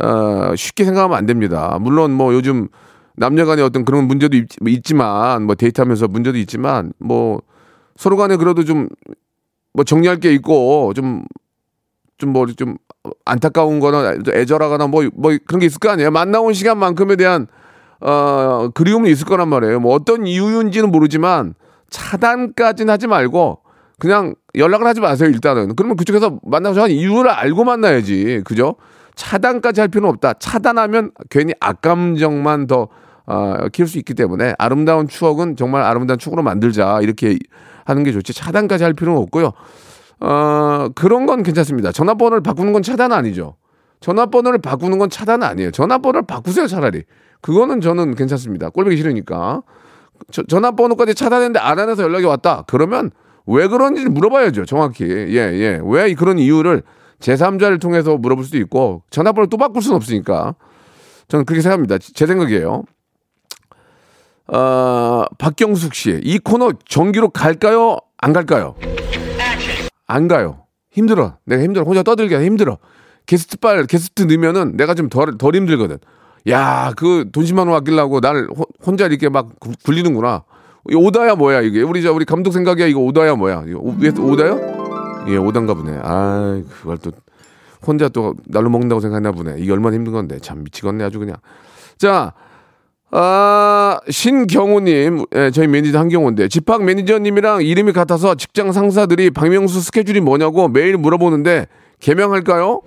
어, 0.00 0.54
쉽게 0.56 0.84
생각하면 0.84 1.16
안 1.16 1.26
됩니다. 1.26 1.78
물론 1.80 2.12
뭐 2.12 2.32
요즘 2.34 2.68
남녀 3.16 3.46
간의 3.46 3.64
어떤 3.64 3.84
그런 3.84 4.06
문제도 4.06 4.36
있, 4.36 4.46
있지만 4.66 5.44
뭐 5.44 5.54
데이트하면서 5.54 6.08
문제도 6.08 6.36
있지만 6.38 6.92
뭐 6.98 7.40
서로 7.96 8.16
간에 8.16 8.36
그래도 8.36 8.64
좀 8.64 8.88
뭐 9.74 9.84
정리할 9.84 10.18
게 10.20 10.32
있고 10.32 10.92
좀 10.94 11.24
좀 12.18 12.30
뭐좀 12.32 12.76
안타까운 13.24 13.80
거나 13.80 14.16
애절하거나 14.32 14.86
뭐, 14.86 15.04
뭐 15.14 15.36
그런 15.46 15.60
게 15.60 15.66
있을 15.66 15.78
거 15.78 15.90
아니에요. 15.90 16.10
만나온 16.10 16.52
시간만큼에 16.54 17.16
대한 17.16 17.46
어, 18.00 18.68
그리움은 18.74 19.10
있을 19.10 19.26
거란 19.26 19.48
말이에요. 19.48 19.80
뭐 19.80 19.94
어떤 19.94 20.26
이유인지는 20.26 20.90
모르지만 20.90 21.54
차단까지는 21.90 22.92
하지 22.92 23.06
말고 23.06 23.60
그냥 23.98 24.34
연락을 24.54 24.86
하지 24.86 25.00
마세요, 25.00 25.28
일단은. 25.30 25.74
그러면 25.74 25.96
그쪽에서 25.96 26.38
만나서 26.42 26.82
한 26.82 26.90
이유를 26.90 27.30
알고 27.30 27.64
만나야지. 27.64 28.42
그죠? 28.44 28.76
차단까지 29.14 29.80
할 29.80 29.88
필요는 29.88 30.10
없다. 30.10 30.34
차단하면 30.34 31.12
괜히 31.30 31.54
악감정만 31.60 32.66
더 32.66 32.88
어, 33.26 33.68
키울 33.72 33.88
수 33.88 33.98
있기 33.98 34.14
때문에 34.14 34.54
아름다운 34.58 35.08
추억은 35.08 35.56
정말 35.56 35.82
아름다운 35.82 36.18
추억으로 36.18 36.42
만들자. 36.42 37.00
이렇게 37.02 37.38
하는 37.84 38.02
게 38.04 38.12
좋지. 38.12 38.34
차단까지 38.34 38.84
할 38.84 38.92
필요는 38.92 39.20
없고요. 39.22 39.52
어, 40.20 40.88
그런 40.94 41.26
건 41.26 41.42
괜찮습니다. 41.42 41.92
전화번호를 41.92 42.42
바꾸는 42.42 42.72
건 42.72 42.82
차단 42.82 43.12
아니죠. 43.12 43.56
전화번호를 44.00 44.60
바꾸는 44.60 44.98
건 44.98 45.10
차단 45.10 45.42
아니에요. 45.42 45.70
전화번호를 45.70 46.26
바꾸세요, 46.26 46.66
차라리. 46.66 47.04
그거는 47.40 47.80
저는 47.80 48.14
괜찮습니다. 48.14 48.70
꼴보기 48.70 48.96
싫으니까. 48.96 49.62
저- 50.32 50.42
전화번호까지 50.44 51.14
차단했는데 51.14 51.58
안 51.58 51.78
안에서 51.78 52.02
연락이 52.02 52.24
왔다. 52.24 52.64
그러면 52.66 53.10
왜 53.46 53.68
그런지 53.68 54.04
물어봐야죠. 54.06 54.64
정확히. 54.64 55.04
예, 55.04 55.36
예. 55.36 55.80
왜 55.84 56.12
그런 56.14 56.38
이유를 56.38 56.82
제3자를 57.20 57.80
통해서 57.80 58.16
물어볼 58.16 58.44
수도 58.44 58.58
있고 58.58 59.02
전화번호 59.10 59.48
또 59.48 59.56
바꿀 59.56 59.82
수는 59.82 59.96
없으니까. 59.96 60.54
저는 61.28 61.44
그렇게 61.44 61.60
생각합니다. 61.62 61.98
제 61.98 62.26
생각이에요. 62.26 62.84
어, 64.48 65.24
박경숙 65.38 65.94
씨. 65.94 66.20
이 66.22 66.38
코너 66.38 66.72
정기로 66.88 67.30
갈까요? 67.30 67.98
안 68.18 68.32
갈까요? 68.32 68.76
안 70.06 70.28
가요. 70.28 70.64
힘들어. 70.90 71.36
내가 71.44 71.62
힘들어. 71.62 71.84
혼자 71.84 72.02
떠들기가 72.02 72.42
힘들어. 72.42 72.78
게스트 73.26 73.56
빨, 73.58 73.84
게스트 73.86 74.22
넣으면은 74.22 74.76
내가 74.76 74.94
좀 74.94 75.08
덜, 75.08 75.36
덜 75.36 75.54
힘들거든. 75.54 75.98
야, 76.48 76.92
그 76.96 77.24
돈 77.32 77.44
10만 77.44 77.66
원 77.68 77.74
아끼려고 77.74 78.20
날 78.20 78.46
호- 78.56 78.66
혼자 78.84 79.06
이렇게 79.06 79.28
막 79.28 79.48
굴- 79.58 79.74
굴리는구나. 79.84 80.44
이 80.90 80.94
오다야 80.94 81.34
뭐야, 81.34 81.62
이게. 81.62 81.82
우리 81.82 82.02
저, 82.02 82.12
우리 82.12 82.24
감독 82.24 82.52
생각이야. 82.52 82.86
이거 82.86 83.00
오다야 83.00 83.34
뭐야. 83.34 83.64
이거 83.66 83.80
오, 83.80 83.94
왜 83.98 84.10
오다요? 84.10 85.24
예, 85.28 85.36
오단가 85.36 85.74
보네. 85.74 85.98
아, 86.04 86.62
그걸 86.80 86.98
또 86.98 87.10
혼자 87.84 88.08
또 88.08 88.34
날로 88.46 88.70
먹는다고 88.70 89.00
생각했나 89.00 89.32
보네. 89.32 89.56
이게 89.58 89.72
얼마나 89.72 89.96
힘든 89.96 90.12
건데. 90.12 90.38
참 90.40 90.62
미치겠네, 90.62 91.02
아주 91.02 91.18
그냥. 91.18 91.36
자, 91.98 92.32
아, 93.10 93.98
신경호님, 94.08 95.24
예, 95.34 95.50
저희 95.50 95.66
매니저 95.66 95.98
한경호인데, 95.98 96.46
집합 96.48 96.82
매니저님이랑 96.84 97.62
이름이 97.62 97.92
같아서 97.92 98.36
직장 98.36 98.70
상사들이 98.70 99.30
박명수 99.30 99.80
스케줄이 99.80 100.20
뭐냐고 100.20 100.68
매일 100.68 100.96
물어보는데, 100.96 101.66
개명할까요? 101.98 102.82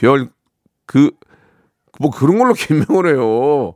별, 0.00 0.28
그, 0.86 1.10
뭐 1.98 2.10
그런 2.10 2.38
걸로 2.38 2.54
개명을 2.58 3.06
해요. 3.06 3.74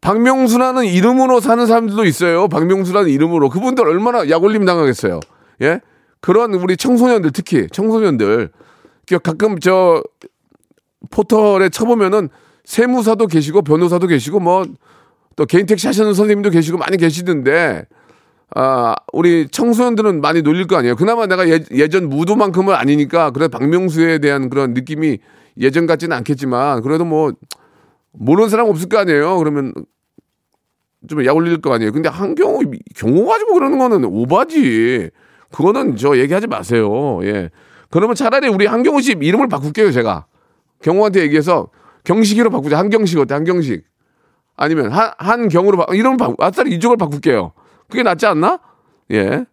박명수라는 0.00 0.84
이름으로 0.84 1.40
사는 1.40 1.66
사람들도 1.66 2.04
있어요. 2.04 2.48
박명수라는 2.48 3.10
이름으로. 3.10 3.48
그분들 3.48 3.86
얼마나 3.86 4.28
약올림 4.28 4.64
당하겠어요. 4.64 5.20
예? 5.62 5.80
그런 6.20 6.54
우리 6.54 6.76
청소년들, 6.76 7.32
특히 7.32 7.66
청소년들. 7.70 8.50
그 9.08 9.18
가끔 9.18 9.58
저, 9.58 10.02
포털에 11.10 11.68
쳐보면은 11.68 12.28
세무사도 12.64 13.26
계시고 13.26 13.62
변호사도 13.62 14.06
계시고 14.06 14.40
뭐 14.40 14.64
또 15.36 15.44
개인 15.44 15.66
택시 15.66 15.86
하시는 15.86 16.12
선생님도 16.14 16.50
계시고 16.50 16.78
많이 16.78 16.96
계시던데 16.96 17.86
아 18.54 18.94
우리 19.12 19.48
청소년들은 19.48 20.20
많이 20.20 20.42
놀릴 20.42 20.66
거 20.66 20.76
아니에요. 20.76 20.96
그나마 20.96 21.26
내가 21.26 21.48
예, 21.48 21.60
예전 21.72 22.08
무도만큼은 22.08 22.74
아니니까 22.74 23.30
그래 23.30 23.48
박명수에 23.48 24.18
대한 24.18 24.48
그런 24.48 24.72
느낌이 24.72 25.18
예전 25.58 25.86
같지는 25.86 26.16
않겠지만 26.18 26.82
그래도 26.82 27.04
뭐 27.04 27.32
모르는 28.12 28.48
사람 28.48 28.68
없을 28.68 28.88
거 28.88 28.98
아니에요. 28.98 29.38
그러면 29.38 29.72
좀 31.08 31.24
약 31.24 31.36
올릴 31.36 31.60
거 31.60 31.72
아니에요. 31.72 31.92
근데 31.92 32.08
한경호 32.08 32.62
경호 32.94 33.26
가지고 33.26 33.54
그러는 33.54 33.78
거는 33.78 34.04
오바지. 34.04 35.10
그거는 35.52 35.96
저 35.96 36.18
얘기하지 36.18 36.46
마세요. 36.48 37.20
예. 37.22 37.50
그러면 37.90 38.16
차라리 38.16 38.48
우리 38.48 38.66
한경호 38.66 39.00
씨 39.00 39.12
이름을 39.20 39.48
바꿀게요, 39.48 39.92
제가. 39.92 40.26
경호한테 40.82 41.20
얘기해서 41.22 41.68
경식이로 42.04 42.50
바꾸자. 42.50 42.78
한경식 42.78 43.18
어때? 43.20 43.34
한경식. 43.34 43.84
아니면 44.56 44.90
한, 44.90 45.12
한경으로 45.18 45.76
바, 45.78 45.94
이름을 45.94 46.16
바꾸, 46.16 46.34
아싸리 46.38 46.74
이쪽을 46.74 46.96
바꿀게요. 46.96 47.52
그게 47.88 48.02
낫지 48.02 48.26
않나? 48.26 48.58
예. 49.12 49.44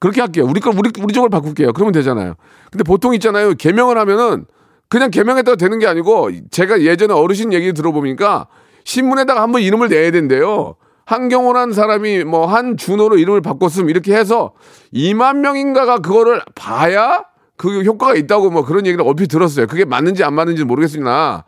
그렇게 0.00 0.20
할게요. 0.20 0.46
우리 0.48 0.60
걸, 0.60 0.74
우리, 0.78 0.90
우리 1.02 1.12
쪽을 1.12 1.28
바꿀게요. 1.28 1.72
그러면 1.72 1.92
되잖아요. 1.92 2.34
근데 2.70 2.84
보통 2.84 3.14
있잖아요. 3.14 3.54
개명을 3.54 3.98
하면은 3.98 4.46
그냥 4.88 5.10
개명했다고 5.10 5.56
되는 5.56 5.78
게 5.78 5.86
아니고 5.86 6.30
제가 6.50 6.82
예전에 6.82 7.12
어르신 7.12 7.52
얘기 7.52 7.72
들어보니까 7.72 8.46
신문에다가 8.84 9.42
한번 9.42 9.62
이름을 9.62 9.88
내야 9.88 10.10
된대요. 10.10 10.76
한경호라는 11.06 11.74
사람이 11.74 12.24
뭐 12.24 12.46
한준호로 12.46 13.18
이름을 13.18 13.42
바꿨음 13.42 13.90
이렇게 13.90 14.14
해서 14.14 14.52
2만 14.94 15.38
명인가가 15.38 15.98
그거를 15.98 16.40
봐야 16.54 17.24
그 17.56 17.82
효과가 17.82 18.14
있다고 18.14 18.50
뭐 18.50 18.64
그런 18.64 18.86
얘기를 18.86 19.06
얼핏 19.06 19.28
들었어요. 19.28 19.66
그게 19.66 19.84
맞는지 19.84 20.24
안 20.24 20.34
맞는지 20.34 20.64
모르겠으나 20.64 21.44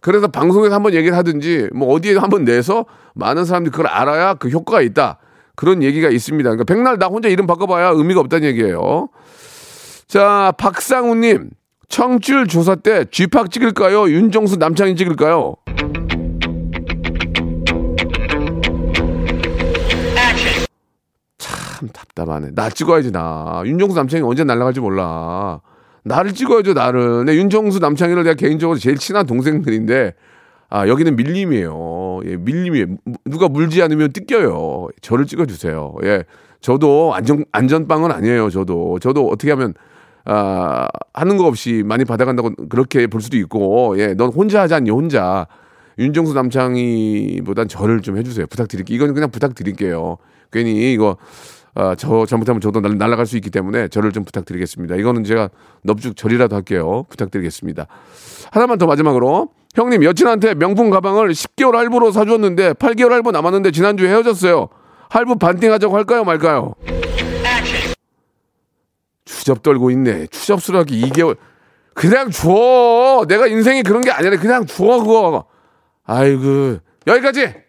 그래서 0.00 0.28
방송에서 0.28 0.74
한번 0.74 0.94
얘기를 0.94 1.16
하든지 1.16 1.70
뭐 1.74 1.92
어디에 1.92 2.16
한번 2.16 2.44
내서 2.44 2.86
많은 3.14 3.44
사람들이 3.44 3.70
그걸 3.70 3.86
알아야 3.86 4.34
그 4.34 4.48
효과가 4.48 4.80
있다. 4.82 5.18
그런 5.56 5.82
얘기가 5.82 6.08
있습니다. 6.08 6.50
그러니까 6.50 6.64
백날 6.64 6.98
나 6.98 7.06
혼자 7.06 7.28
이름 7.28 7.46
바꿔봐야 7.46 7.90
의미가 7.90 8.20
없다는 8.20 8.48
얘기예요. 8.48 9.08
자, 10.06 10.52
박상우님. 10.58 11.50
청취율 11.88 12.46
조사 12.46 12.74
때 12.74 13.04
쥐팍 13.10 13.50
찍을까요? 13.50 14.08
윤정수 14.08 14.56
남창희 14.56 14.96
찍을까요? 14.96 15.54
참 21.38 21.88
답답하네. 21.92 22.50
나 22.54 22.70
찍어야지 22.70 23.12
나. 23.12 23.62
윤정수 23.64 23.96
남창희 23.96 24.22
언제 24.24 24.44
날아갈지 24.44 24.80
몰라. 24.80 25.60
나를 26.04 26.32
찍어야죠 26.34 26.74
나를. 26.74 27.24
내 27.24 27.34
윤정수 27.36 27.78
남창희를 27.78 28.24
내가 28.24 28.34
개인적으로 28.34 28.78
제일 28.78 28.98
친한 28.98 29.26
동생들인데 29.26 30.14
아 30.74 30.88
여기는 30.88 31.14
밀림이에요. 31.14 32.20
예, 32.24 32.36
밀림이에요. 32.36 32.86
무- 33.04 33.14
누가 33.26 33.48
물지 33.48 33.80
않으면 33.80 34.12
뜯겨요. 34.12 34.88
저를 35.02 35.24
찍어주세요. 35.24 35.94
예, 36.02 36.24
저도 36.60 37.14
안전 37.14 37.44
안전빵은 37.52 38.10
아니에요. 38.10 38.50
저도 38.50 38.98
저도 38.98 39.28
어떻게 39.28 39.52
하면 39.52 39.74
아 40.24 40.88
하는 41.12 41.36
거 41.36 41.46
없이 41.46 41.84
많이 41.86 42.04
받아간다고 42.04 42.50
그렇게 42.68 43.06
볼 43.06 43.20
수도 43.20 43.36
있고 43.36 43.94
예, 44.00 44.14
넌 44.14 44.30
혼자 44.30 44.62
하지 44.62 44.74
않니 44.74 44.90
혼자. 44.90 45.46
윤정수 45.96 46.34
남창희보단 46.34 47.68
저를 47.68 48.00
좀 48.00 48.18
해주세요. 48.18 48.48
부탁드릴게요. 48.48 48.96
이건 48.96 49.14
그냥 49.14 49.30
부탁드릴게요. 49.30 50.16
괜히 50.50 50.92
이거 50.92 51.18
아, 51.76 51.94
저 51.96 52.26
잘못하면 52.26 52.60
저도 52.60 52.80
날, 52.80 52.98
날아갈 52.98 53.26
수 53.26 53.36
있기 53.36 53.50
때문에 53.50 53.86
저를 53.86 54.10
좀 54.10 54.24
부탁드리겠습니다. 54.24 54.96
이거는 54.96 55.22
제가 55.22 55.50
넙죽 55.84 56.16
절이라도 56.16 56.56
할게요. 56.56 57.04
부탁드리겠습니다. 57.10 57.86
하나만 58.50 58.78
더 58.78 58.86
마지막으로 58.86 59.50
형님 59.74 60.04
여친한테 60.04 60.54
명품 60.54 60.90
가방을 60.90 61.30
10개월 61.30 61.72
할부로 61.72 62.12
사줬는데 62.12 62.74
8개월 62.74 63.10
할부 63.10 63.32
남았는데 63.32 63.72
지난주에 63.72 64.08
헤어졌어요. 64.08 64.68
할부 65.10 65.36
반띵하자고 65.36 65.96
할까요 65.96 66.24
말까요? 66.24 66.74
추접 69.24 69.62
떨고 69.62 69.90
있네. 69.90 70.28
추접스럽게 70.28 70.94
2개월. 71.00 71.36
그냥 71.92 72.30
줘. 72.30 73.24
내가 73.28 73.46
인생이 73.46 73.82
그런 73.82 74.02
게 74.02 74.10
아니라 74.10 74.36
그냥 74.36 74.64
줘 74.66 74.84
그거. 74.84 75.44
아이고 76.04 76.78
여기까지. 77.06 77.64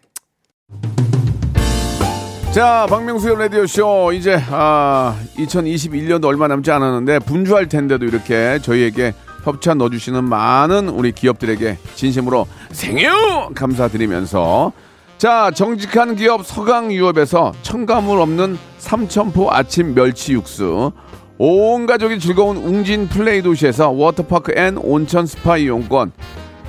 자, 2.51 2.85
박명수의 2.89 3.37
라디오쇼. 3.37 4.13
이제, 4.13 4.39
아, 4.49 5.13
2021년도 5.35 6.23
얼마 6.23 6.47
남지 6.47 6.71
않았는데, 6.71 7.19
분주할 7.19 7.67
텐데도 7.67 8.05
이렇게 8.05 8.59
저희에게 8.61 9.13
협찬 9.45 9.77
넣어주시는 9.77 10.23
많은 10.23 10.89
우리 10.89 11.11
기업들에게 11.11 11.77
진심으로 11.93 12.47
생유! 12.71 13.51
감사드리면서, 13.53 14.71
자, 15.19 15.51
정직한 15.51 16.15
기업 16.15 16.43
서강유업에서 16.43 17.53
첨가물 17.61 18.19
없는 18.21 18.57
삼천포 18.79 19.51
아침 19.51 19.93
멸치 19.93 20.33
육수, 20.33 20.91
온 21.37 21.85
가족이 21.85 22.19
즐거운 22.19 22.57
웅진 22.57 23.07
플레이 23.07 23.43
도시에서 23.43 23.91
워터파크 23.91 24.53
and 24.57 24.77
온천 24.77 25.27
스파 25.27 25.57
이용권, 25.57 26.11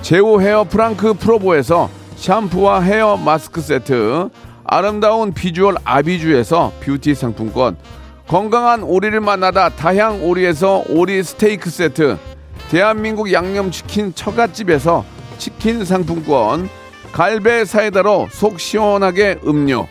제오 0.03 0.43
헤어 0.43 0.65
프랑크 0.65 1.15
프로보에서 1.15 1.89
샴푸와 2.17 2.83
헤어 2.83 3.17
마스크 3.17 3.63
세트, 3.63 4.29
아름다운 4.65 5.33
비주얼 5.33 5.77
아비주에서 5.83 6.73
뷰티 6.81 7.15
상품권, 7.15 7.79
건강한 8.29 8.83
오리를 8.83 9.19
만나다 9.21 9.71
다향 9.71 10.23
오리에서 10.23 10.85
오리 10.91 11.23
스테이크 11.23 11.71
세트, 11.71 12.19
대한민국 12.71 13.33
양념치킨 13.33 14.15
처갓집에서 14.15 15.05
치킨 15.39 15.85
상품권, 15.85 16.69
갈배 17.13 17.65
사이다로 17.65 18.29
속 18.31 18.59
시원하게 18.59 19.39
음료, 19.47 19.87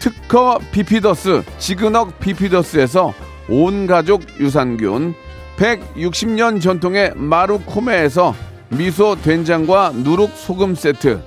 특허 0.00 0.58
비피더스 0.72 1.42
지그넉 1.58 2.20
비피더스에서 2.20 3.12
온 3.48 3.86
가족 3.86 4.22
유산균 4.38 5.14
160년 5.56 6.60
전통의 6.60 7.12
마루코메에서 7.16 8.34
미소 8.68 9.16
된장과 9.16 9.92
누룩 9.94 10.30
소금 10.36 10.74
세트 10.74 11.22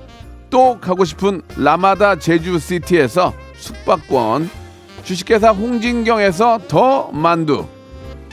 또 0.50 0.78
가고 0.80 1.04
싶은 1.04 1.42
라마다 1.56 2.16
제주시티에서 2.16 3.32
숙박권 3.56 4.50
주식회사 5.04 5.50
홍진경에서 5.50 6.60
더 6.68 7.10
만두 7.12 7.66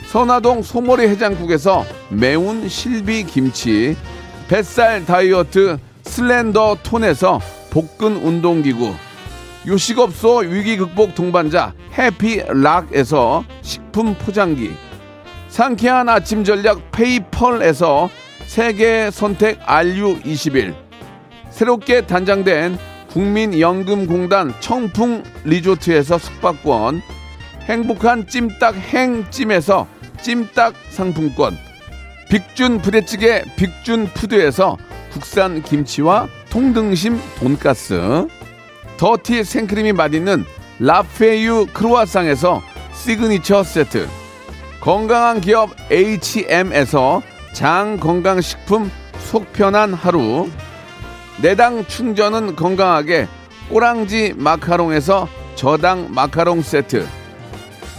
선화동 0.08 0.62
소머리 0.62 1.06
해장국에서 1.06 1.84
매운 2.08 2.66
실비 2.66 3.24
김치 3.24 3.94
뱃살 4.48 5.04
다이어트 5.04 5.76
슬렌더 6.02 6.78
톤에서 6.82 7.38
복근 7.68 8.16
운동기구 8.16 8.94
요식업소 9.66 10.38
위기 10.38 10.78
극복 10.78 11.14
동반자 11.14 11.74
해피락에서 11.98 13.44
식품 13.60 14.14
포장기 14.14 14.70
상쾌한 15.50 16.08
아침 16.08 16.42
전략 16.42 16.90
페이펄에서 16.90 18.08
세계 18.46 19.10
선택 19.10 19.60
RU21 19.60 20.74
새롭게 21.50 22.06
단장된 22.06 22.78
국민연금공단 23.10 24.54
청풍 24.60 25.22
리조트에서 25.44 26.16
숙박권 26.16 27.02
행복한 27.68 28.26
찜닭 28.26 28.74
행찜에서 28.76 29.97
찜닭 30.22 30.74
상품권. 30.90 31.58
빅준 32.28 32.82
부대찌개 32.82 33.42
빅준 33.56 34.08
푸드에서 34.14 34.76
국산 35.10 35.62
김치와 35.62 36.28
통등심 36.50 37.20
돈가스. 37.38 38.28
더티 38.98 39.44
생크림이 39.44 39.92
맛있는 39.92 40.44
라페유 40.78 41.68
크루아상에서 41.72 42.62
시그니처 42.94 43.62
세트. 43.62 44.08
건강한 44.80 45.40
기업 45.40 45.70
H&M에서 45.90 47.22
장건강식품 47.52 48.90
속편한 49.18 49.94
하루. 49.94 50.48
내당 51.40 51.86
충전은 51.86 52.56
건강하게 52.56 53.28
꼬랑지 53.70 54.34
마카롱에서 54.36 55.28
저당 55.54 56.08
마카롱 56.10 56.62
세트. 56.62 57.06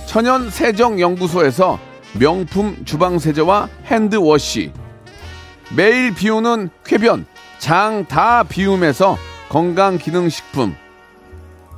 천연 0.05 0.49
세정 0.49 0.99
연구소에서 0.99 1.79
명품 2.13 2.83
주방 2.85 3.19
세제와 3.19 3.69
hand 3.85 4.24
wash. 4.24 4.71
매일 5.75 6.13
비우는 6.13 6.69
쾌변 6.83 7.25
장 7.59 8.05
다 8.07 8.43
비움에서 8.43 9.17
건강 9.49 9.97
기능 9.97 10.29
식품. 10.29 10.75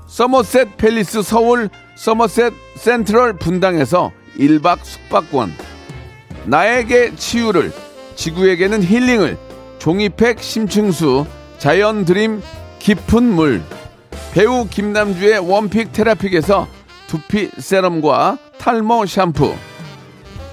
서머셋 0.08 0.78
팰리스 0.78 1.24
서울 1.24 1.70
서머셋 1.96 2.54
센트럴 2.76 3.34
분당에서 3.34 4.12
1박 4.38 4.84
숙박권. 4.84 5.54
나에게 6.46 7.16
치유를 7.16 7.72
지구에게는 8.16 8.84
힐링을 8.84 9.38
종이팩 9.80 10.42
심층수 10.42 11.26
자연 11.58 12.06
드림 12.06 12.42
깊은 12.80 13.24
물. 13.24 13.62
배우 14.34 14.68
김남주의 14.68 15.40
one 15.40 15.62
pick 15.62 15.92
테라픽에서 15.92 16.68
두피 17.08 17.50
serum과 17.58 18.38
탈모 18.58 19.06
샴푸 19.06 19.54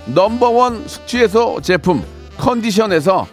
number 0.08 0.60
one 0.60 0.86
숙취해소 0.88 1.60
제품 1.60 2.04
컨디션에서 2.38 3.26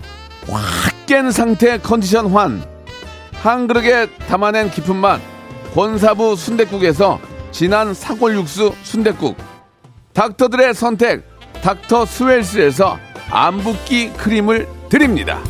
확 0.47 0.95
깬 1.05 1.29
상태 1.29 1.77
컨디션 1.77 2.31
환. 2.31 2.63
한 3.33 3.67
그릇에 3.67 4.07
담아낸 4.27 4.71
깊은 4.71 4.95
맛. 4.95 5.21
권사부 5.75 6.35
순댓국에서 6.35 7.19
진한 7.51 7.93
사골 7.93 8.35
육수 8.35 8.73
순댓국. 8.81 9.37
닥터들의 10.13 10.73
선택 10.73 11.23
닥터 11.61 12.05
스웰스에서 12.05 12.97
안붓기 13.29 14.13
크림을 14.13 14.67
드립니다. 14.89 15.43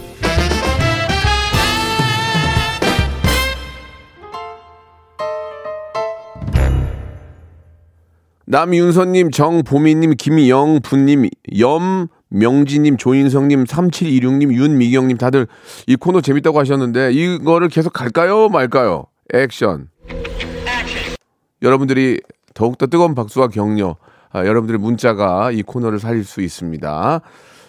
남윤서님, 8.47 9.31
정보미님, 9.31 10.13
김영분님, 10.17 11.29
염명지님, 11.59 12.97
조인성님, 12.97 13.63
3726님, 13.63 14.53
윤미경님 14.53 15.17
다들 15.17 15.47
이 15.87 15.95
코너 15.95 16.21
재밌다고 16.21 16.59
하셨는데 16.59 17.11
이거를 17.11 17.69
계속 17.69 17.93
갈까요 17.93 18.49
말까요? 18.49 19.05
액션. 19.33 19.89
여러분들이 21.61 22.21
더욱더 22.53 22.85
뜨거운 22.85 23.15
박수와 23.15 23.47
격려, 23.47 23.95
아, 24.31 24.45
여러분들의 24.45 24.79
문자가 24.79 25.49
이 25.51 25.63
코너를 25.63 25.99
살릴 25.99 26.23
수 26.23 26.41
있습니다. 26.41 27.21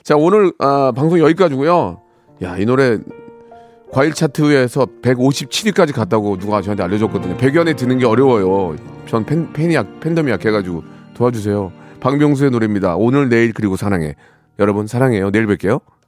자, 0.02 0.16
오늘 0.16 0.52
아, 0.58 0.92
방송 0.94 1.18
여기까지고요. 1.18 2.02
야, 2.42 2.58
이 2.58 2.66
노래 2.66 2.98
과일 3.96 4.12
차트에서 4.12 4.86
157위까지 5.00 5.94
갔다고 5.94 6.36
누가 6.36 6.60
저한테 6.60 6.82
알려줬거든요. 6.82 7.38
100연에 7.38 7.74
드는 7.74 7.96
게 7.96 8.04
어려워요. 8.04 8.76
전 9.06 9.24
팬, 9.24 9.50
팬이 9.54 9.74
약, 9.74 10.00
팬덤이 10.00 10.30
약해가지고 10.32 10.84
도와주세요. 11.14 11.72
박명수의 12.00 12.50
노래입니다. 12.50 12.96
오늘, 12.96 13.30
내일, 13.30 13.54
그리고 13.54 13.74
사랑해. 13.74 14.14
여러분, 14.58 14.86
사랑해요. 14.86 15.30
내일 15.30 15.46
뵐게요. 15.46 15.80